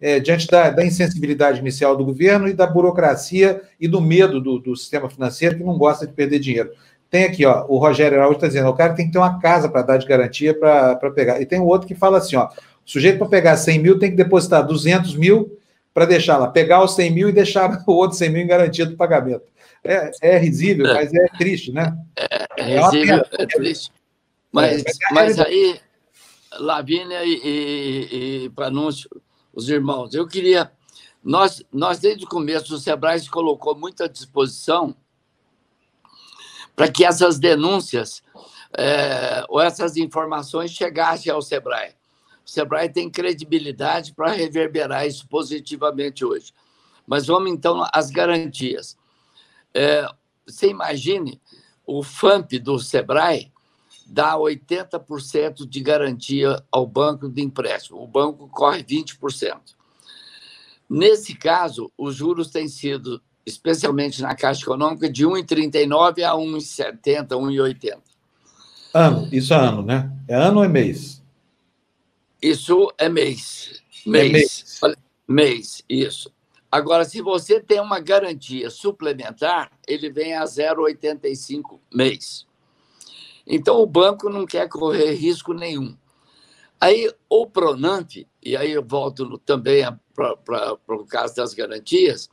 [0.00, 4.58] é, diante da, da, insensibilidade inicial do governo e da burocracia e do medo do,
[4.58, 6.70] do sistema financeiro que não gosta de perder dinheiro.
[7.10, 9.68] Tem aqui, ó, o Rogério Araújo está dizendo, o cara tem que ter uma casa
[9.68, 11.40] para dar de garantia para pegar.
[11.40, 12.50] E tem o outro que fala assim, ó, o
[12.84, 15.58] sujeito para pegar 100 mil tem que depositar 200 mil
[15.92, 18.86] para deixar lá, pegar os 100 mil e deixar o outro 100 mil em garantia
[18.86, 19.42] do pagamento.
[19.82, 20.94] É, é risível, é.
[20.94, 21.96] mas é triste, né?
[22.16, 23.92] É, é, é risível, é triste.
[24.52, 25.80] Mas, é, mas aí,
[26.58, 29.08] Lavínia e, e, e Panúncio,
[29.52, 30.70] os irmãos, eu queria.
[31.22, 34.94] Nós, nós, desde o começo, o Sebrae se colocou muito à disposição
[36.74, 38.22] para que essas denúncias
[38.76, 41.94] é, ou essas informações chegassem ao Sebrae.
[42.44, 46.52] O Sebrae tem credibilidade para reverberar isso positivamente hoje.
[47.06, 48.96] Mas vamos então às garantias.
[49.74, 50.06] É,
[50.46, 51.40] você imagine
[51.86, 53.50] o FAMP do Sebrae
[54.06, 58.02] dá 80% de garantia ao banco de empréstimo.
[58.02, 59.58] O banco corre 20%.
[60.88, 67.98] Nesse caso, os juros têm sido, especialmente na Caixa Econômica, de 1,39 a 1,70, 1,80.
[68.92, 70.12] Ano, isso é ano, né?
[70.26, 71.22] É ano ou é mês?
[72.42, 73.80] Isso é mês.
[74.04, 74.24] Mês.
[74.26, 74.80] É mês.
[75.28, 76.32] mês, isso.
[76.70, 82.46] Agora, se você tem uma garantia suplementar, ele vem a 0,85 mês.
[83.46, 85.96] Então, o banco não quer correr risco nenhum.
[86.80, 88.10] Aí, o Pronamp,
[88.42, 92.30] e aí eu volto também para o caso das garantias,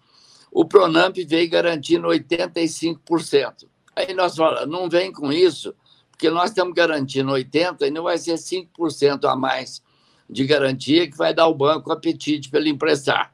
[0.51, 3.67] o Pronamp veio garantindo 85%.
[3.95, 5.73] Aí nós falamos, não vem com isso,
[6.11, 9.81] porque nós estamos garantindo 80% e não vai ser 5% a mais
[10.29, 13.33] de garantia que vai dar ao banco apetite para ele emprestar.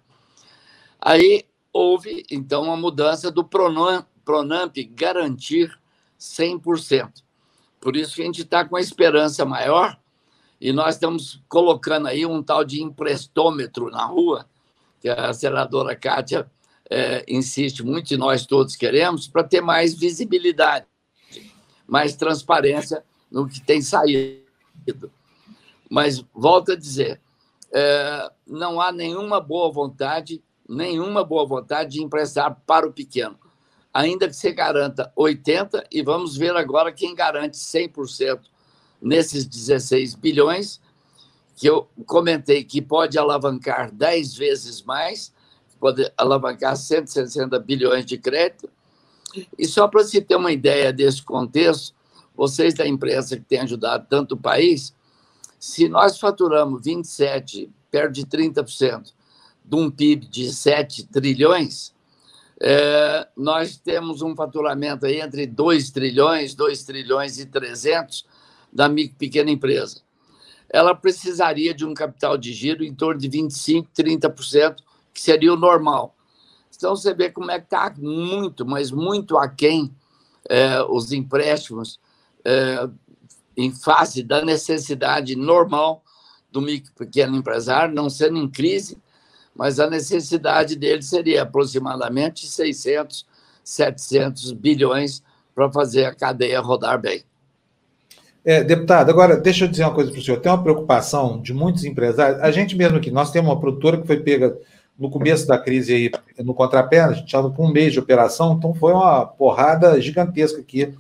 [1.06, 5.78] Aí houve, então, uma mudança do Pronamp, Pronamp garantir
[6.18, 7.12] 100%.
[7.82, 10.00] Por isso que a gente está com a esperança maior
[10.62, 14.48] e nós estamos colocando aí um tal de emprestômetro na rua,
[15.02, 16.50] que a senadora Kátia
[16.90, 20.86] é, insiste muito e nós todos queremos, para ter mais visibilidade,
[21.86, 25.12] mais transparência no que tem saído.
[25.90, 27.20] Mas, volto a dizer,
[27.74, 33.38] é, não há nenhuma boa vontade, nenhuma boa vontade de emprestar para o pequeno
[33.94, 38.40] ainda que você garanta 80%, e vamos ver agora quem garante 100%
[39.00, 40.82] nesses 16 bilhões,
[41.56, 45.32] que eu comentei que pode alavancar 10 vezes mais,
[45.80, 48.70] pode alavancar 160 bilhões de crédito.
[49.58, 51.94] E só para se ter uma ideia desse contexto,
[52.36, 54.96] vocês da imprensa que têm ajudado tanto o país,
[55.60, 59.14] se nós faturamos 27, perto de 30%
[59.74, 61.94] de um PIB de 7 trilhões,
[62.62, 68.24] é, nós temos um faturamento aí entre 2 trilhões, 2 trilhões e 300
[68.72, 70.02] da pequena empresa.
[70.70, 74.78] Ela precisaria de um capital de giro em torno de 25, 30%,
[75.12, 76.16] que seria o normal.
[76.76, 79.92] Então, você vê como é que está muito, mas muito aquém
[80.50, 82.00] é, os empréstimos
[82.46, 82.88] é,
[83.58, 86.04] em face da necessidade normal
[86.52, 88.98] do micro pequeno empresário, não sendo em crise,
[89.56, 93.26] mas a necessidade dele seria aproximadamente 600,
[93.64, 97.24] 700 bilhões para fazer a cadeia rodar bem.
[98.46, 100.40] É, deputado, agora deixa eu dizer uma coisa para o senhor.
[100.40, 102.42] Tem uma preocupação de muitos empresários.
[102.42, 104.58] A gente mesmo aqui, nós temos uma produtora que foi pega
[105.00, 106.12] no começo da crise aí,
[106.44, 110.60] no contrapé, a gente estava com um mês de operação, então foi uma porrada gigantesca
[110.60, 110.94] aqui.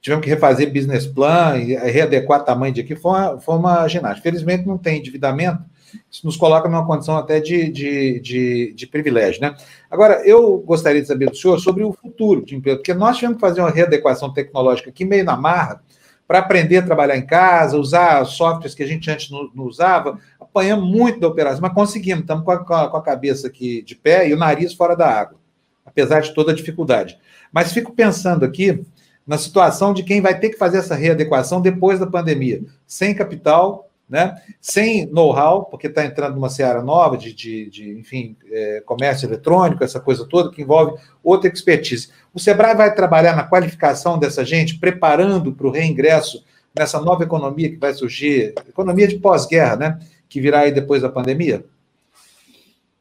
[0.00, 4.22] Tivemos que refazer business plan readequar tamanho de aqui, foi uma, foi uma ginástica.
[4.22, 5.62] Felizmente não tem endividamento,
[6.10, 9.54] isso nos coloca numa condição até de, de, de, de, privilégio, né?
[9.90, 13.36] Agora, eu gostaria de saber do senhor sobre o futuro de emprego, porque nós tivemos
[13.36, 15.82] que fazer uma readequação tecnológica aqui meio na marra,
[16.30, 20.16] para aprender a trabalhar em casa, usar softwares que a gente antes não, não usava,
[20.38, 24.28] apanhamos muito da operação, mas conseguimos, estamos com a, com a cabeça aqui de pé
[24.28, 25.38] e o nariz fora da água,
[25.84, 27.18] apesar de toda a dificuldade.
[27.52, 28.80] Mas fico pensando aqui
[29.26, 33.89] na situação de quem vai ter que fazer essa readequação depois da pandemia, sem capital,
[34.10, 34.42] né?
[34.60, 39.84] sem know-how, porque está entrando numa seara nova de, de, de enfim, é, comércio eletrônico,
[39.84, 42.10] essa coisa toda, que envolve outra expertise.
[42.34, 46.44] O Sebrae vai trabalhar na qualificação dessa gente, preparando para o reingresso
[46.76, 50.00] nessa nova economia que vai surgir, economia de pós-guerra, né?
[50.28, 51.64] que virá aí depois da pandemia?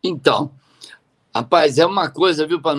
[0.04, 0.52] Então,
[1.34, 2.78] rapaz, é uma coisa, viu, para.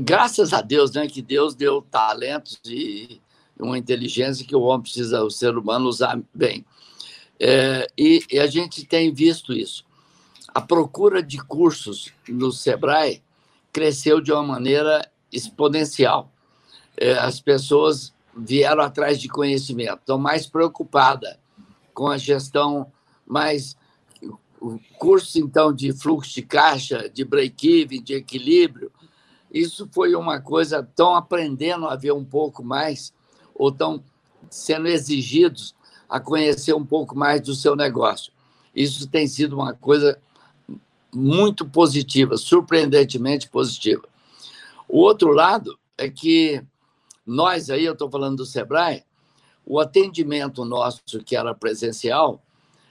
[0.00, 1.06] Graças a Deus, né?
[1.06, 3.20] Que Deus deu talentos e
[3.58, 6.64] uma inteligência que o homem precisa, o ser humano, usar bem.
[7.40, 9.84] É, e, e, a gente tem visto isso.
[10.52, 13.22] A procura de cursos no Sebrae
[13.72, 16.32] cresceu de uma maneira exponencial.
[16.96, 21.36] É, as pessoas vieram atrás de conhecimento, estão mais preocupadas
[21.94, 22.90] com a gestão,
[23.26, 23.76] mais
[24.98, 28.90] cursos então de fluxo de caixa, de break-even, de equilíbrio.
[29.52, 33.12] Isso foi uma coisa tão aprendendo a ver um pouco mais,
[33.54, 34.02] ou estão
[34.50, 35.74] sendo exigidos
[36.08, 38.32] a conhecer um pouco mais do seu negócio.
[38.74, 40.18] Isso tem sido uma coisa
[41.12, 44.02] muito positiva, surpreendentemente positiva.
[44.88, 46.62] O outro lado é que
[47.26, 49.04] nós aí, eu estou falando do Sebrae,
[49.66, 52.42] o atendimento nosso, que era presencial,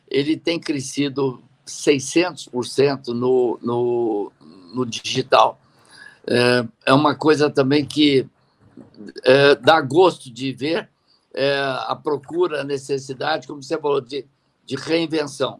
[0.07, 4.31] ele tem crescido 600% no, no,
[4.73, 5.59] no digital.
[6.27, 8.27] É, é uma coisa também que
[9.23, 10.89] é, dá gosto de ver
[11.37, 14.25] é, a procura, a necessidade, como você falou, de,
[14.65, 15.59] de reinvenção.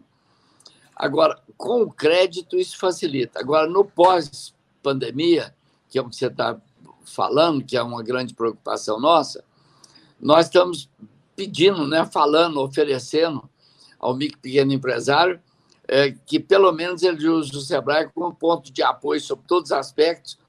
[0.96, 3.40] Agora, com o crédito, isso facilita.
[3.40, 5.54] Agora, no pós-pandemia,
[5.88, 6.60] que é o que você está
[7.06, 9.44] falando, que é uma grande preocupação nossa,
[10.20, 10.90] nós estamos
[11.36, 13.48] pedindo, né, falando, oferecendo
[14.00, 15.40] ao micro pequeno empresário
[15.88, 19.78] é, que pelo menos ele use o Sebrae como ponto de apoio sobre todos os
[19.78, 20.40] aspectos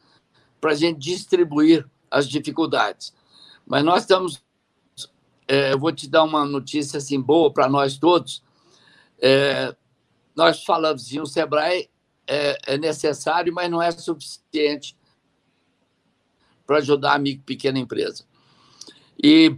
[0.58, 3.14] para a gente distribuir as dificuldades.
[3.66, 4.42] Mas nós estamos
[5.48, 8.42] é, eu vou te dar uma notícia assim boa para nós todos.
[9.18, 9.74] É,
[10.36, 11.88] nós falamos assim, o Sebrae
[12.26, 14.94] é, é, necessário, mas não é suficiente
[16.66, 18.24] para ajudar a micro pequena empresa.
[19.20, 19.56] E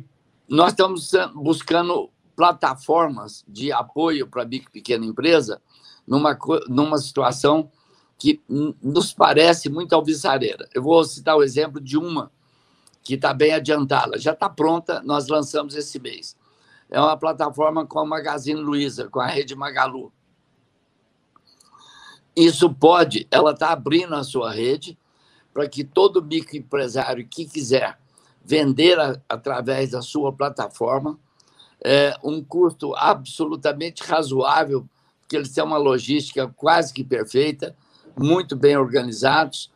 [0.48, 5.60] nós estamos buscando plataformas de apoio para a micro pequena empresa
[6.06, 7.70] numa, numa situação
[8.16, 10.68] que nos parece muito alvissareira.
[10.72, 12.30] Eu vou citar o exemplo de uma
[13.02, 14.18] que está bem adiantada.
[14.18, 16.36] Já está pronta, nós lançamos esse mês.
[16.90, 20.12] É uma plataforma com a Magazine Luiza, com a rede Magalu.
[22.34, 24.98] Isso pode, ela está abrindo a sua rede
[25.52, 27.98] para que todo microempresário que quiser
[28.42, 31.18] vender a, através da sua plataforma,
[31.82, 34.88] é, um custo absolutamente razoável,
[35.20, 37.76] porque eles têm uma logística quase que perfeita,
[38.16, 39.70] muito bem organizados,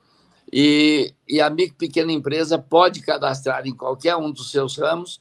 [0.56, 5.20] e, e a micro pequena empresa pode cadastrar em qualquer um dos seus ramos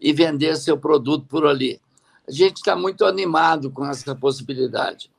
[0.00, 1.78] e vender seu produto por ali.
[2.26, 5.10] A gente está muito animado com essa possibilidade.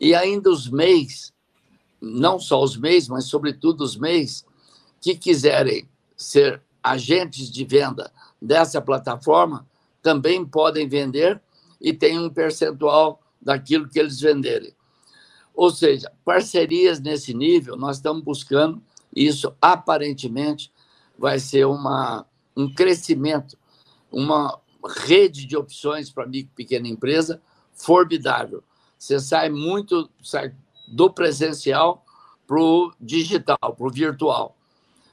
[0.00, 1.32] E ainda os MEIs,
[2.00, 4.44] não só os MEIs, mas sobretudo os MEIs,
[5.00, 9.64] que quiserem ser agentes de venda dessa plataforma,
[10.02, 11.40] também podem vender
[11.80, 14.74] e tem um percentual daquilo que eles venderem.
[15.60, 18.82] Ou seja, parcerias nesse nível, nós estamos buscando,
[19.14, 20.72] isso aparentemente
[21.18, 22.24] vai ser uma,
[22.56, 23.58] um crescimento
[24.10, 24.58] uma
[25.04, 27.42] rede de opções para micro e pequena empresa
[27.74, 28.64] formidável.
[28.96, 30.54] Você sai muito sai
[30.88, 32.06] do presencial
[32.46, 34.56] para o digital, para o virtual.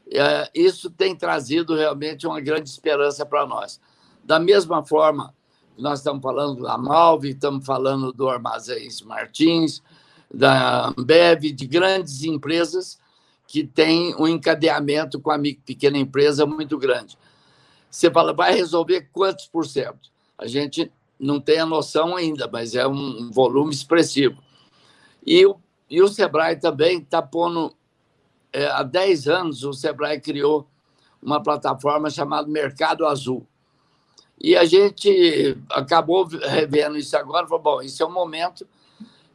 [0.10, 3.82] É, isso tem trazido realmente uma grande esperança para nós.
[4.24, 5.36] Da mesma forma,
[5.78, 9.84] nós estamos falando da Malve, estamos falando do Armazéns Martins,
[10.34, 13.00] da Ambev, de grandes empresas
[13.48, 17.18] que têm um encadeamento com a pequena empresa muito grande.
[17.90, 20.12] Você fala, vai resolver quantos por cento?
[20.38, 24.38] A gente não tem a noção ainda, mas é um volume expressivo.
[25.26, 25.56] E o,
[25.90, 27.74] e o Sebrae também está pondo.
[28.54, 30.68] É, há 10 anos, o Sebrae criou
[31.22, 33.46] uma plataforma chamada Mercado Azul.
[34.40, 38.68] E a gente acabou revendo isso agora, falou, bom, isso é o momento,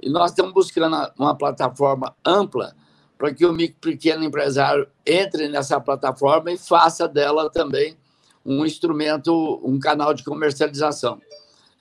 [0.02, 2.74] e nós estamos buscando uma plataforma ampla
[3.16, 7.96] para que o micro pequeno empresário entre nessa plataforma e faça dela também
[8.44, 11.20] um instrumento, um canal de comercialização.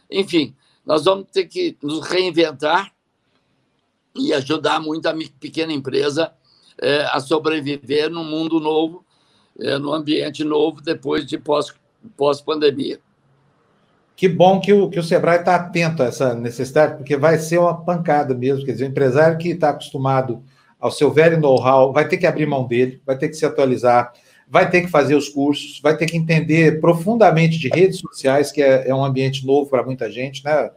[0.10, 0.56] Enfim,
[0.86, 2.94] nós vamos ter que nos reinventar
[4.16, 6.32] e ajudar muito a pequena empresa
[6.78, 9.04] é, a sobreviver num mundo novo,
[9.60, 12.98] é, num ambiente novo, depois de pós-pandemia.
[12.98, 13.11] Pós
[14.22, 17.58] que bom que o, que o Sebrae está atento a essa necessidade, porque vai ser
[17.58, 18.64] uma pancada mesmo.
[18.64, 20.44] Quer dizer, o empresário que está acostumado
[20.80, 24.14] ao seu velho know-how vai ter que abrir mão dele, vai ter que se atualizar,
[24.48, 28.62] vai ter que fazer os cursos, vai ter que entender profundamente de redes sociais, que
[28.62, 30.70] é, é um ambiente novo para muita gente, né,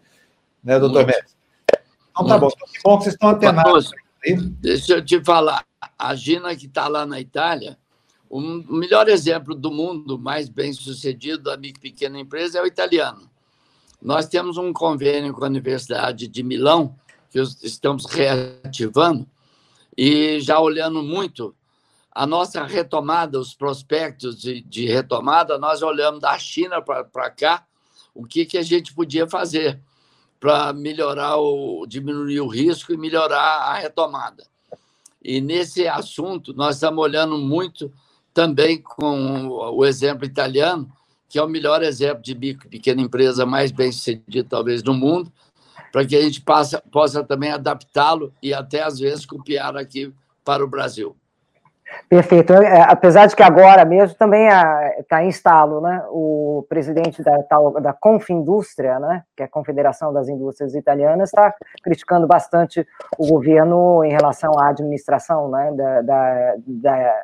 [0.65, 1.35] né doutor Mestre?
[2.13, 3.91] Então tá bom, então, que bom que vocês estão atenados.
[4.63, 5.67] Deixa eu te falar,
[5.99, 7.77] a Gina que está lá na Itália,
[8.31, 13.34] o melhor exemplo do mundo mais bem sucedido da pequena empresa é o italiano.
[14.05, 16.95] Nós temos um convênio com a Universidade de Milão,
[17.31, 19.27] que estamos reativando,
[19.97, 21.55] e já olhando muito
[22.12, 27.67] a nossa retomada, os prospectos de, de retomada, nós olhamos da China para cá
[28.14, 29.81] o que, que a gente podia fazer
[30.38, 34.47] para melhorar o diminuir o risco e melhorar a retomada.
[35.23, 37.90] E nesse assunto nós estamos olhando muito
[38.35, 40.93] também com o exemplo italiano,
[41.29, 45.33] que é o melhor exemplo de micro pequena empresa mais bem sucedida talvez no mundo,
[45.93, 50.13] para que a gente possa, possa também adaptá-lo e até às vezes copiar aqui
[50.45, 51.17] para o Brasil.
[52.09, 52.53] Perfeito.
[52.53, 54.49] É, apesar de que agora mesmo também
[54.99, 56.03] está em instalo, né?
[56.11, 57.37] O presidente da,
[57.81, 59.23] da Confindústria, né?
[59.37, 62.87] Que é a Confederação das Indústrias Italianas, está criticando bastante
[63.19, 65.73] o governo em relação à administração, né?
[65.73, 67.23] Da, da, da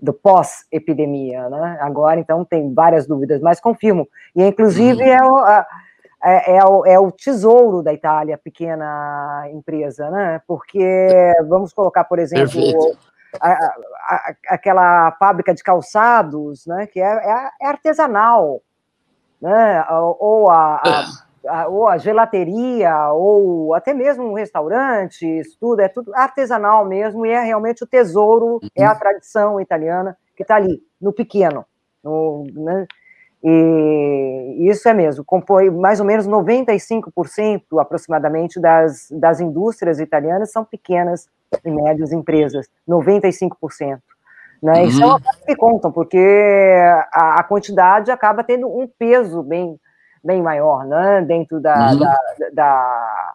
[0.00, 1.78] do pós-epidemia, né?
[1.80, 4.08] Agora, então, tem várias dúvidas, mas confirmo.
[4.34, 5.08] E, inclusive, uhum.
[5.08, 5.46] é, o,
[6.22, 10.40] é, é, o, é o tesouro da Itália, pequena empresa, né?
[10.46, 12.60] Porque, vamos colocar, por exemplo,
[13.40, 18.60] a, a, aquela fábrica de calçados, né, que é, é, é artesanal,
[19.40, 21.04] né, ou a, a,
[21.68, 27.30] ou a gelateria, ou até mesmo um restaurante, isso tudo, é tudo artesanal mesmo, e
[27.30, 28.98] é realmente o tesouro, é a uhum.
[28.98, 31.64] tradição italiana que está ali, no pequeno,
[32.02, 32.86] no, né,
[33.42, 40.62] e isso é mesmo, compõe mais ou menos 95% aproximadamente das, das indústrias italianas são
[40.62, 41.26] pequenas
[41.64, 43.98] e médias empresas, 95%.
[44.62, 44.72] Né?
[44.72, 44.84] Uhum.
[44.84, 46.18] Isso é uma coisa que contam, porque
[47.12, 49.80] a, a, quantidade acaba tendo um peso bem,
[50.22, 51.22] bem maior né?
[51.22, 51.98] dentro da, uhum.
[51.98, 52.18] da,
[52.52, 53.32] da,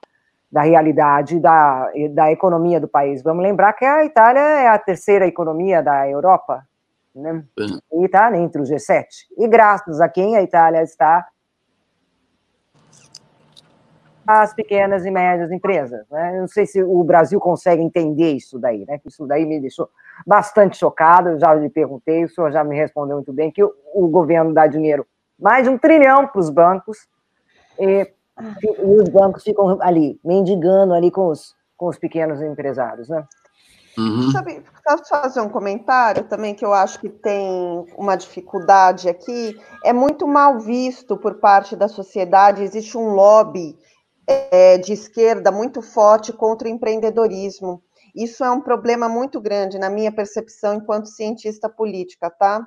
[0.52, 3.21] da, realidade da, da economia do país.
[3.24, 6.65] Vamos lembrar que a Itália é a terceira economia da Europa,
[7.13, 7.43] né?
[7.58, 8.02] Uhum.
[8.02, 9.06] E está entre os G7.
[9.38, 11.28] E graças a quem a Itália está
[14.28, 16.06] as pequenas e médias empresas.
[16.10, 16.36] Né?
[16.36, 19.00] Eu não sei se o Brasil consegue entender isso daí, né?
[19.06, 19.88] Isso daí me deixou
[20.26, 21.30] bastante chocado.
[21.30, 24.54] Eu já lhe perguntei, o senhor já me respondeu muito bem que o, o governo
[24.54, 25.06] dá dinheiro
[25.39, 26.98] mais de um trilhão para os bancos
[27.80, 28.10] e,
[28.63, 33.25] e, os bancos ficam ali mendigando ali com os, com os pequenos empresários, né?
[33.98, 34.29] Uhum.
[34.31, 39.58] Sabe, posso fazer um comentário também que eu acho que tem uma dificuldade aqui?
[39.86, 43.77] É muito mal visto por parte da sociedade, existe um lobby
[44.27, 47.81] é, de esquerda muito forte contra o empreendedorismo.
[48.13, 52.65] Isso é um problema muito grande, na minha percepção, enquanto cientista política, tá?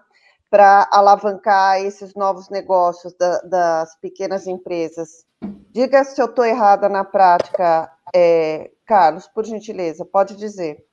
[0.51, 5.27] Para alavancar esses novos negócios da, das pequenas empresas.
[5.71, 10.85] Diga se eu estou errada na prática, é, Carlos, por gentileza, pode dizer.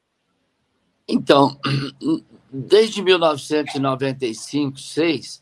[1.07, 1.57] Então,
[2.51, 5.41] desde 1995, 6,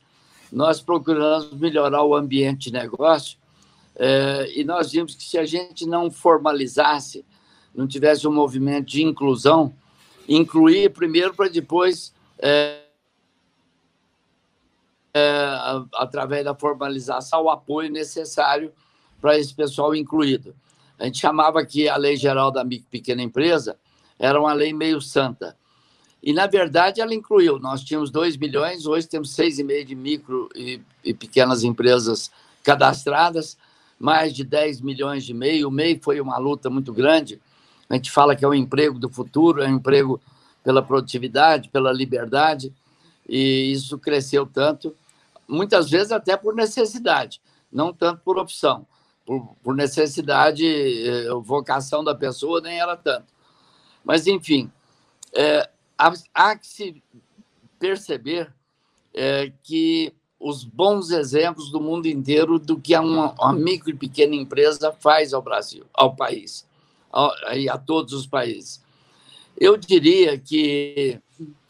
[0.51, 3.37] nós procuramos melhorar o ambiente de negócio
[3.95, 7.25] é, e nós vimos que se a gente não formalizasse,
[7.73, 9.73] não tivesse um movimento de inclusão,
[10.27, 12.82] incluir primeiro para depois é,
[15.93, 18.71] através da formalização, o apoio necessário
[19.21, 20.55] para esse pessoal incluído.
[20.99, 23.77] A gente chamava que a Lei Geral da Pequena Empresa
[24.17, 25.55] era uma lei meio santa.
[26.21, 27.59] E, na verdade, ela incluiu.
[27.59, 32.31] Nós tínhamos 2 milhões, hoje temos 6,5 de micro e, e, pequenas empresas
[32.63, 33.57] cadastradas,
[33.99, 35.65] mais de 10 milhões de MEI.
[35.65, 37.41] O MEI foi uma luta muito grande.
[37.89, 40.19] A gente fala que é o emprego do futuro, é um emprego
[40.63, 42.73] pela produtividade, pela liberdade,
[43.27, 44.95] e isso cresceu tanto
[45.47, 47.41] muitas vezes até por necessidade,
[47.71, 48.85] não tanto por opção.
[49.25, 53.33] Por, por necessidade, eh, vocação da pessoa nem era tanto.
[54.03, 54.69] Mas, enfim,
[55.33, 57.03] é, há, há, que se
[57.79, 58.53] perceber
[59.13, 64.35] é, que os bons exemplos do mundo inteiro do que uma, uma micro e pequena
[64.35, 66.67] empresa faz ao Brasil, ao país,
[67.09, 67.31] ao,
[67.71, 68.83] a todos os países.
[69.57, 71.19] Eu diria que,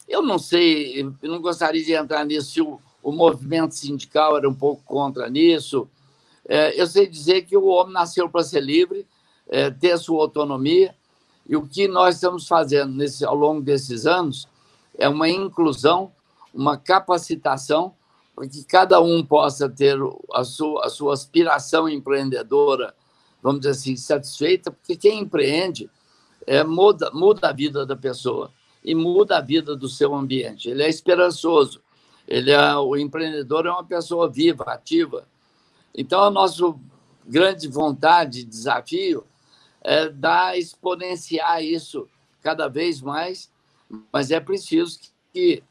[0.08, 4.48] eu não sei, eu não gostaria de entrar nisso, se o, o movimento sindical era
[4.48, 5.86] um pouco contra nisso.
[6.48, 9.06] É, eu sei dizer que o homem nasceu para ser livre,
[9.46, 10.94] é, ter sua autonomia,
[11.46, 14.48] e o que nós estamos fazendo nesse, ao longo desses anos
[14.98, 16.10] é uma inclusão,
[16.52, 17.94] uma capacitação,
[18.34, 19.96] para que cada um possa ter
[20.32, 22.94] a sua, a sua aspiração empreendedora,
[23.42, 25.90] vamos dizer assim, satisfeita, porque quem empreende
[26.46, 28.50] é, muda, muda a vida da pessoa
[28.82, 30.70] e muda a vida do seu ambiente.
[30.70, 31.83] Ele é esperançoso,
[32.26, 35.26] ele é, o empreendedor é uma pessoa viva, ativa.
[35.94, 36.74] Então, a nossa
[37.26, 39.24] grande vontade, desafio,
[39.82, 42.08] é dar, exponenciar isso
[42.42, 43.50] cada vez mais,
[44.12, 44.98] mas é preciso
[45.32, 45.62] que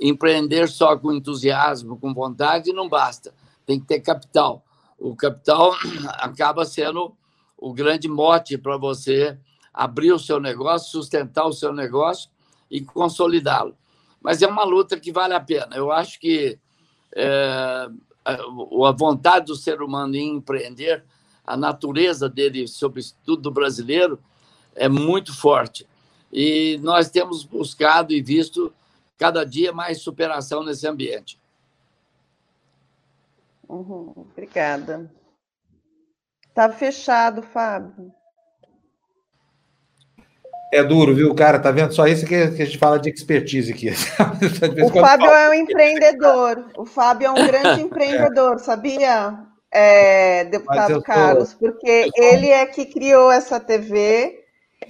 [0.00, 3.32] empreender só com entusiasmo, com vontade, não basta.
[3.64, 4.64] Tem que ter capital.
[4.98, 5.72] O capital
[6.18, 7.16] acaba sendo
[7.56, 9.38] o grande mote para você
[9.72, 12.28] abrir o seu negócio, sustentar o seu negócio
[12.70, 13.76] e consolidá-lo
[14.24, 15.76] mas é uma luta que vale a pena.
[15.76, 16.58] Eu acho que
[17.14, 17.88] é,
[18.24, 21.04] a vontade do ser humano em empreender,
[21.46, 24.18] a natureza dele, sobretudo brasileiro,
[24.74, 25.86] é muito forte.
[26.32, 28.72] E nós temos buscado e visto
[29.18, 31.38] cada dia mais superação nesse ambiente.
[33.68, 35.12] Uhum, obrigada.
[36.48, 38.10] Está fechado, Fábio
[40.74, 41.58] é duro, viu, cara?
[41.58, 41.94] Tá vendo?
[41.94, 43.90] Só isso que a gente fala de expertise aqui.
[44.84, 46.66] o Fábio é um empreendedor.
[46.76, 49.38] O Fábio é um grande empreendedor, sabia,
[49.70, 51.54] é, deputado Carlos?
[51.54, 54.40] Porque ele é que criou essa TV,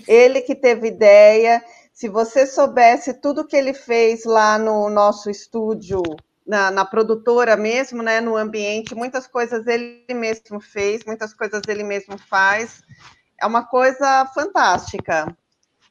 [0.08, 1.62] ele que teve ideia.
[1.92, 6.02] Se você soubesse tudo que ele fez lá no nosso estúdio,
[6.46, 11.84] na, na, produtora mesmo, né, no ambiente, muitas coisas ele mesmo fez, muitas coisas ele
[11.84, 12.82] mesmo faz.
[13.40, 15.34] É uma coisa fantástica.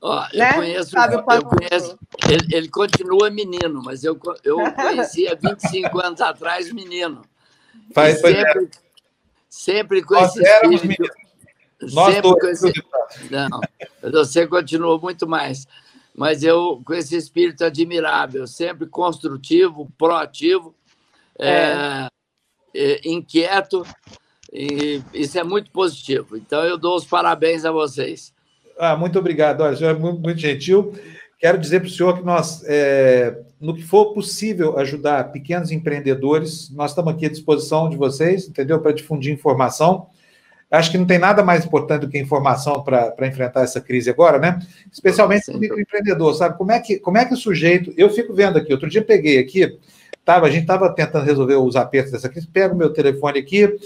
[0.06, 0.49] Ó, né?
[0.49, 1.99] Eu conheço, eu conheço
[2.30, 7.22] ele, ele, continua menino, mas eu, eu conhecia 25 anos atrás menino.
[7.93, 8.70] Faz, sempre,
[9.49, 10.43] sempre com Nós esse
[10.74, 11.16] espírito.
[11.93, 12.74] Nós sempre com esse,
[13.32, 13.62] não,
[14.12, 15.66] você continua muito mais.
[16.14, 20.76] Mas eu, com esse espírito admirável, sempre construtivo, proativo,
[21.39, 21.49] é.
[21.49, 22.08] É,
[22.76, 23.84] é, inquieto,
[24.51, 26.36] e isso é muito positivo.
[26.36, 28.34] Então, eu dou os parabéns a vocês.
[28.78, 29.61] Ah, muito obrigado.
[29.61, 30.93] Olha, o senhor é muito, muito gentil.
[31.39, 36.69] Quero dizer para o senhor que nós, é, no que for possível ajudar pequenos empreendedores,
[36.69, 38.80] nós estamos aqui à disposição de vocês, entendeu?
[38.80, 40.07] Para difundir informação.
[40.71, 44.39] Acho que não tem nada mais importante do que informação para enfrentar essa crise agora,
[44.39, 44.57] né?
[44.91, 46.57] Especialmente o microempreendedor, sabe?
[46.57, 47.93] Como é, que, como é que o sujeito.
[47.95, 49.78] Eu fico vendo aqui, outro dia peguei aqui,
[50.26, 53.78] tava, a gente estava tentando resolver os apertos dessa crise, pego o meu telefone aqui,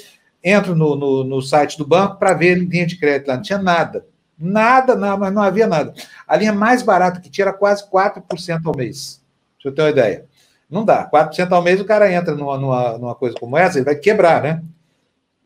[0.43, 3.59] entro no, no, no site do banco para ver linha de crédito lá, não tinha
[3.59, 4.05] nada.
[4.39, 5.93] Nada, não, mas não havia nada.
[6.27, 9.21] A linha mais barata que tinha era quase 4% ao mês.
[9.55, 10.25] Deixa eu ter uma ideia.
[10.69, 11.09] Não dá.
[11.09, 14.41] 4% ao mês, o cara entra numa, numa, numa coisa como essa, ele vai quebrar,
[14.41, 14.61] né?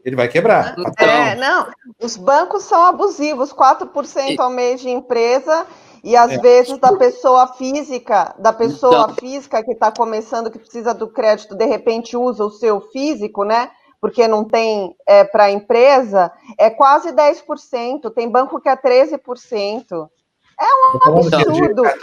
[0.04, 0.76] Ele vai quebrar.
[0.98, 1.68] É, não.
[2.02, 5.66] Os bancos são abusivos, 4% ao mês de empresa,
[6.04, 6.38] e às é.
[6.40, 11.56] vezes da pessoa física, da pessoa então, física que está começando, que precisa do crédito,
[11.56, 13.70] de repente usa o seu físico, né?
[14.02, 20.10] Porque não tem é, para a empresa, é quase 10%, tem banco que é 13%.
[20.60, 21.86] É um absurdo.
[21.86, 22.02] É.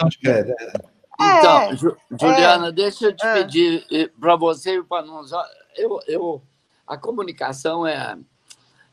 [1.20, 3.34] Então, Juliana, é, deixa eu te é.
[3.34, 5.32] pedir para você e para nós.
[5.76, 6.42] Eu, eu,
[6.86, 8.16] a comunicação é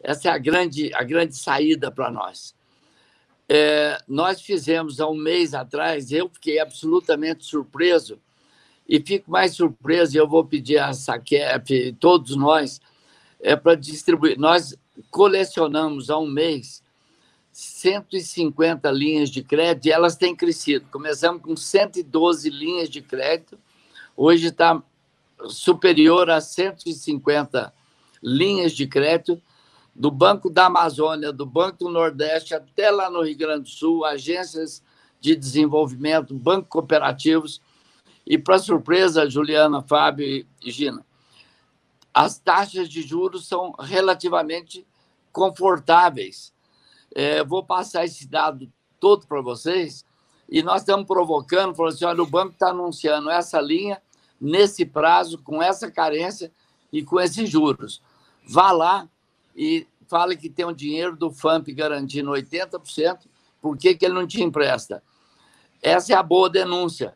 [0.06, 2.56] essa é a grande, a grande saída para nós.
[3.50, 8.20] É, nós fizemos há um mês atrás, eu fiquei absolutamente surpreso
[8.88, 12.80] e fico mais surpreso, e eu vou pedir a Saquep, todos nós,
[13.46, 14.40] é para distribuir.
[14.40, 14.76] Nós
[15.12, 16.84] colecionamos há um mês
[17.52, 20.88] 150 linhas de crédito e elas têm crescido.
[20.92, 23.58] Começamos com 112 linhas de crédito,
[24.18, 24.82] hoje está
[25.48, 27.72] superior a 150
[28.22, 29.40] linhas de crédito
[29.94, 34.04] do Banco da Amazônia, do Banco do Nordeste, até lá no Rio Grande do Sul,
[34.04, 34.84] agências
[35.22, 37.62] de desenvolvimento, bancos cooperativos.
[38.26, 40.26] E, para surpresa, Juliana, Fábio
[40.62, 41.06] e Gina,
[42.16, 44.88] as taxas de juros são relativamente
[45.34, 46.54] confortáveis.
[47.14, 50.06] É, vou passar esse dado todo para vocês
[50.48, 54.02] e nós estamos provocando, falando assim, olha, o banco está anunciando essa linha
[54.40, 56.54] nesse prazo, com essa carência
[56.90, 58.02] e com esses juros.
[58.48, 59.10] Vá lá
[59.54, 63.26] e fale que tem um dinheiro do FAMP garantindo 80%,
[63.62, 65.04] por que, que ele não te empresta?
[65.84, 67.14] Essa é a boa denúncia.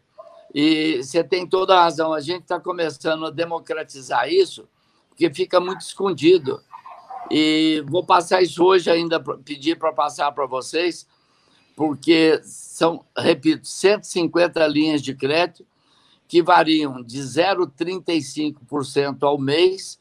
[0.54, 4.68] E você tem toda a razão, a gente está começando a democratizar isso,
[5.20, 6.64] porque fica muito escondido.
[7.30, 11.06] E vou passar isso hoje ainda, pedir para passar para vocês,
[11.76, 15.68] porque são, repito, 150 linhas de crédito
[16.26, 20.00] que variam de 0,35% ao mês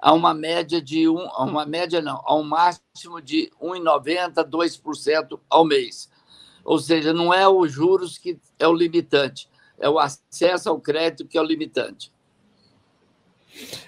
[0.00, 5.38] a uma média de um, a uma média não, a um máximo de 1,90, 2%
[5.48, 6.10] ao mês.
[6.64, 9.48] Ou seja, não é os juros que é o limitante,
[9.78, 12.12] é o acesso ao crédito que é o limitante.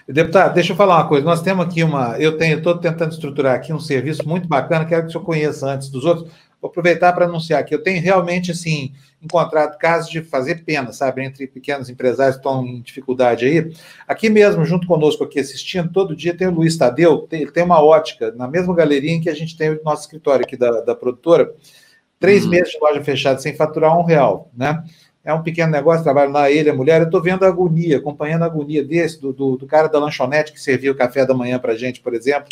[0.08, 1.24] Deputado, deixa eu falar uma coisa.
[1.24, 2.18] Nós temos aqui uma.
[2.18, 5.66] Eu tenho, estou tentando estruturar aqui um serviço muito bacana, quero que o senhor conheça
[5.66, 6.30] antes dos outros.
[6.60, 8.92] Vou aproveitar para anunciar que eu tenho realmente, assim,
[9.22, 13.72] encontrado casos de fazer pena, sabe, entre pequenos empresários que estão em dificuldade aí.
[14.06, 17.82] Aqui mesmo, junto conosco, aqui assistindo, todo dia tem o Luiz Tadeu, tem, tem uma
[17.82, 20.94] ótica, na mesma galeria em que a gente tem o nosso escritório aqui da, da
[20.94, 21.50] produtora.
[22.18, 22.50] Três hum.
[22.50, 24.84] meses de loja fechada sem faturar um real, né?
[25.24, 27.00] É um pequeno negócio, trabalho lá, ele, a mulher.
[27.00, 30.52] Eu estou vendo a agonia, acompanhando a agonia desse, do, do, do cara da lanchonete
[30.52, 32.48] que servia o café da manhã para gente, por exemplo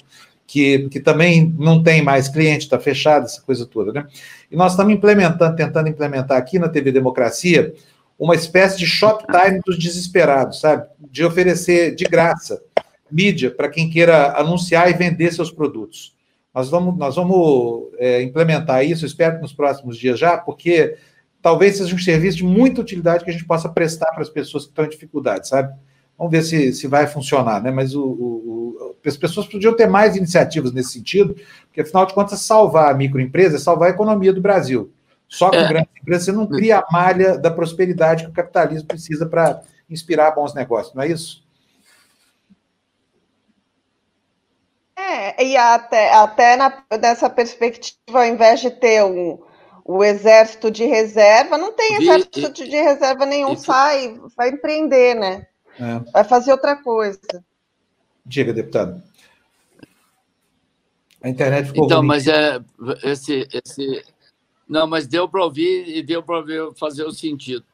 [0.49, 4.07] que, que também não tem mais cliente, está fechado, essa coisa toda, né?
[4.51, 7.75] E nós estamos implementando, tentando implementar aqui na TV Democracia
[8.19, 10.89] uma espécie de shoptime dos desesperados, sabe?
[10.99, 12.61] De oferecer de graça
[13.13, 16.17] mídia para quem queira anunciar e vender seus produtos.
[16.55, 20.97] Nós vamos, nós vamos é, implementar isso, espero que nos próximos dias já, porque
[21.41, 24.65] talvez seja um serviço de muita utilidade que a gente possa prestar para as pessoas
[24.65, 25.75] que estão em dificuldade, sabe?
[26.17, 27.71] Vamos ver se, se vai funcionar, né?
[27.71, 31.37] Mas o, o, as pessoas podiam ter mais iniciativas nesse sentido,
[31.67, 34.93] porque afinal de contas, salvar a microempresa é salvar a economia do Brasil.
[35.29, 35.69] Só com é.
[35.69, 40.33] grandes empresas você não cria a malha da prosperidade que o capitalismo precisa para inspirar
[40.33, 41.47] bons negócios, não é isso?
[44.97, 49.39] É, e até, até na, nessa perspectiva, ao invés de ter um,
[49.89, 55.47] o exército de reserva, não tem exército e, de reserva nenhum, sai, vai empreender, né?
[55.81, 56.11] É.
[56.13, 57.19] Vai fazer outra coisa.
[58.27, 59.03] Diga, deputado.
[61.23, 62.07] A internet ficou Então, ruim.
[62.07, 62.61] mas é
[63.03, 64.05] esse, esse.
[64.69, 66.45] Não, mas deu para ouvir e deu para
[66.77, 67.65] fazer o sentido.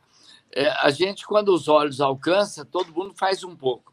[0.54, 3.92] É, a gente, quando os olhos alcançam, todo mundo faz um pouco.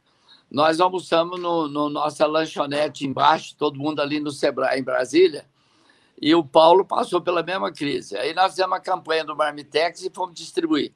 [0.50, 5.44] Nós almoçamos no, no nossa lanchonete embaixo, todo mundo ali no Sebrae, em Brasília,
[6.22, 8.16] e o Paulo passou pela mesma crise.
[8.16, 10.94] Aí nós fizemos a campanha do Marmitex e fomos distribuir.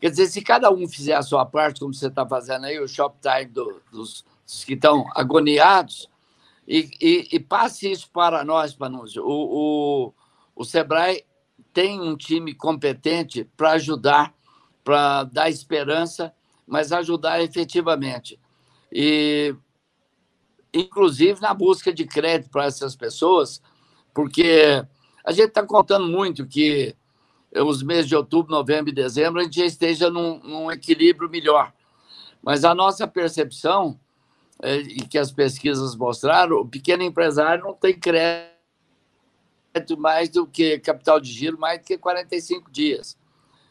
[0.00, 2.88] Quer dizer, se cada um fizer a sua parte, como você está fazendo aí, o
[2.88, 6.08] Shoptime do, dos, dos, que estão agoniados,
[6.66, 9.24] e, e, e, passe isso para nós, Panúzio.
[9.24, 10.14] O, o,
[10.56, 11.24] o Sebrae
[11.72, 14.34] tem um time competente para ajudar,
[14.82, 16.32] para dar esperança,
[16.66, 18.38] mas ajudar efetivamente.
[18.92, 19.54] E,
[20.72, 23.60] inclusive, na busca de crédito para essas pessoas,
[24.14, 24.84] porque
[25.24, 26.94] a gente está contando muito que
[27.54, 31.72] os meses de outubro, novembro e dezembro, a gente já esteja num, num equilíbrio melhor.
[32.42, 33.98] Mas a nossa percepção,
[34.62, 38.50] é, e que as pesquisas mostraram, o pequeno empresário não tem crédito
[39.98, 43.18] mais do que capital de giro, mais do que 45 dias.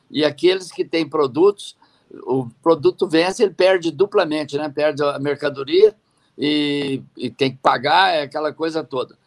[0.09, 1.77] E aqueles que têm produtos,
[2.23, 4.67] o produto vence, ele perde duplamente, né?
[4.69, 5.95] Perde a mercadoria
[6.37, 9.17] e, e tem que pagar, é aquela coisa toda.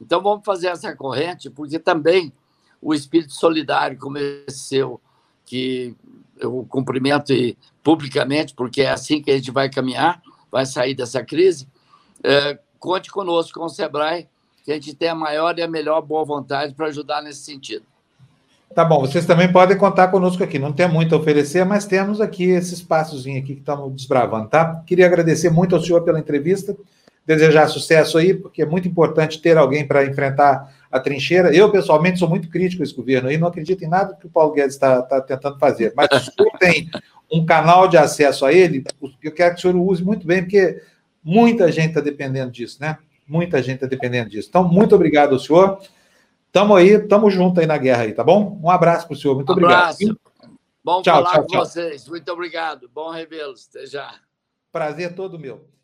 [0.00, 2.32] Então, vamos fazer essa corrente, porque também
[2.80, 5.00] o espírito solidário como esse seu,
[5.44, 5.96] que
[6.38, 7.32] eu cumprimento
[7.82, 11.66] publicamente, porque é assim que a gente vai caminhar, vai sair dessa crise.
[12.22, 14.28] É, conte conosco, com o Sebrae,
[14.64, 17.84] que a gente tem a maior e a melhor boa vontade para ajudar nesse sentido.
[18.74, 20.58] Tá bom, vocês também podem contar conosco aqui.
[20.58, 24.82] Não tem muito a oferecer, mas temos aqui esse espaçozinho aqui que estamos desbravando, tá?
[24.86, 26.76] Queria agradecer muito ao senhor pela entrevista,
[27.28, 31.54] desejar sucesso aí, porque é muito importante ter alguém para enfrentar a trincheira.
[31.54, 34.30] Eu, pessoalmente, sou muito crítico a esse governo e não acredito em nada que o
[34.30, 35.92] Paulo Guedes está tá tentando fazer.
[35.94, 36.90] Mas se o senhor tem
[37.30, 38.82] um canal de acesso a ele,
[39.22, 40.80] eu quero que o senhor use muito bem, porque
[41.22, 42.96] muita gente está dependendo disso, né?
[43.26, 44.48] Muita gente está dependendo disso.
[44.48, 45.78] Então, muito obrigado ao senhor.
[46.50, 48.58] Tamo aí, tamo junto aí na guerra aí, tá bom?
[48.64, 49.34] Um abraço para o senhor.
[49.34, 49.74] Muito um obrigado.
[49.74, 50.18] Abraço.
[50.82, 51.66] Bom tchau, falar tchau, com tchau.
[51.66, 52.08] vocês.
[52.08, 52.88] Muito obrigado.
[52.88, 53.68] Bom revê-los.
[53.68, 54.14] Até já.
[54.72, 55.77] Prazer todo meu.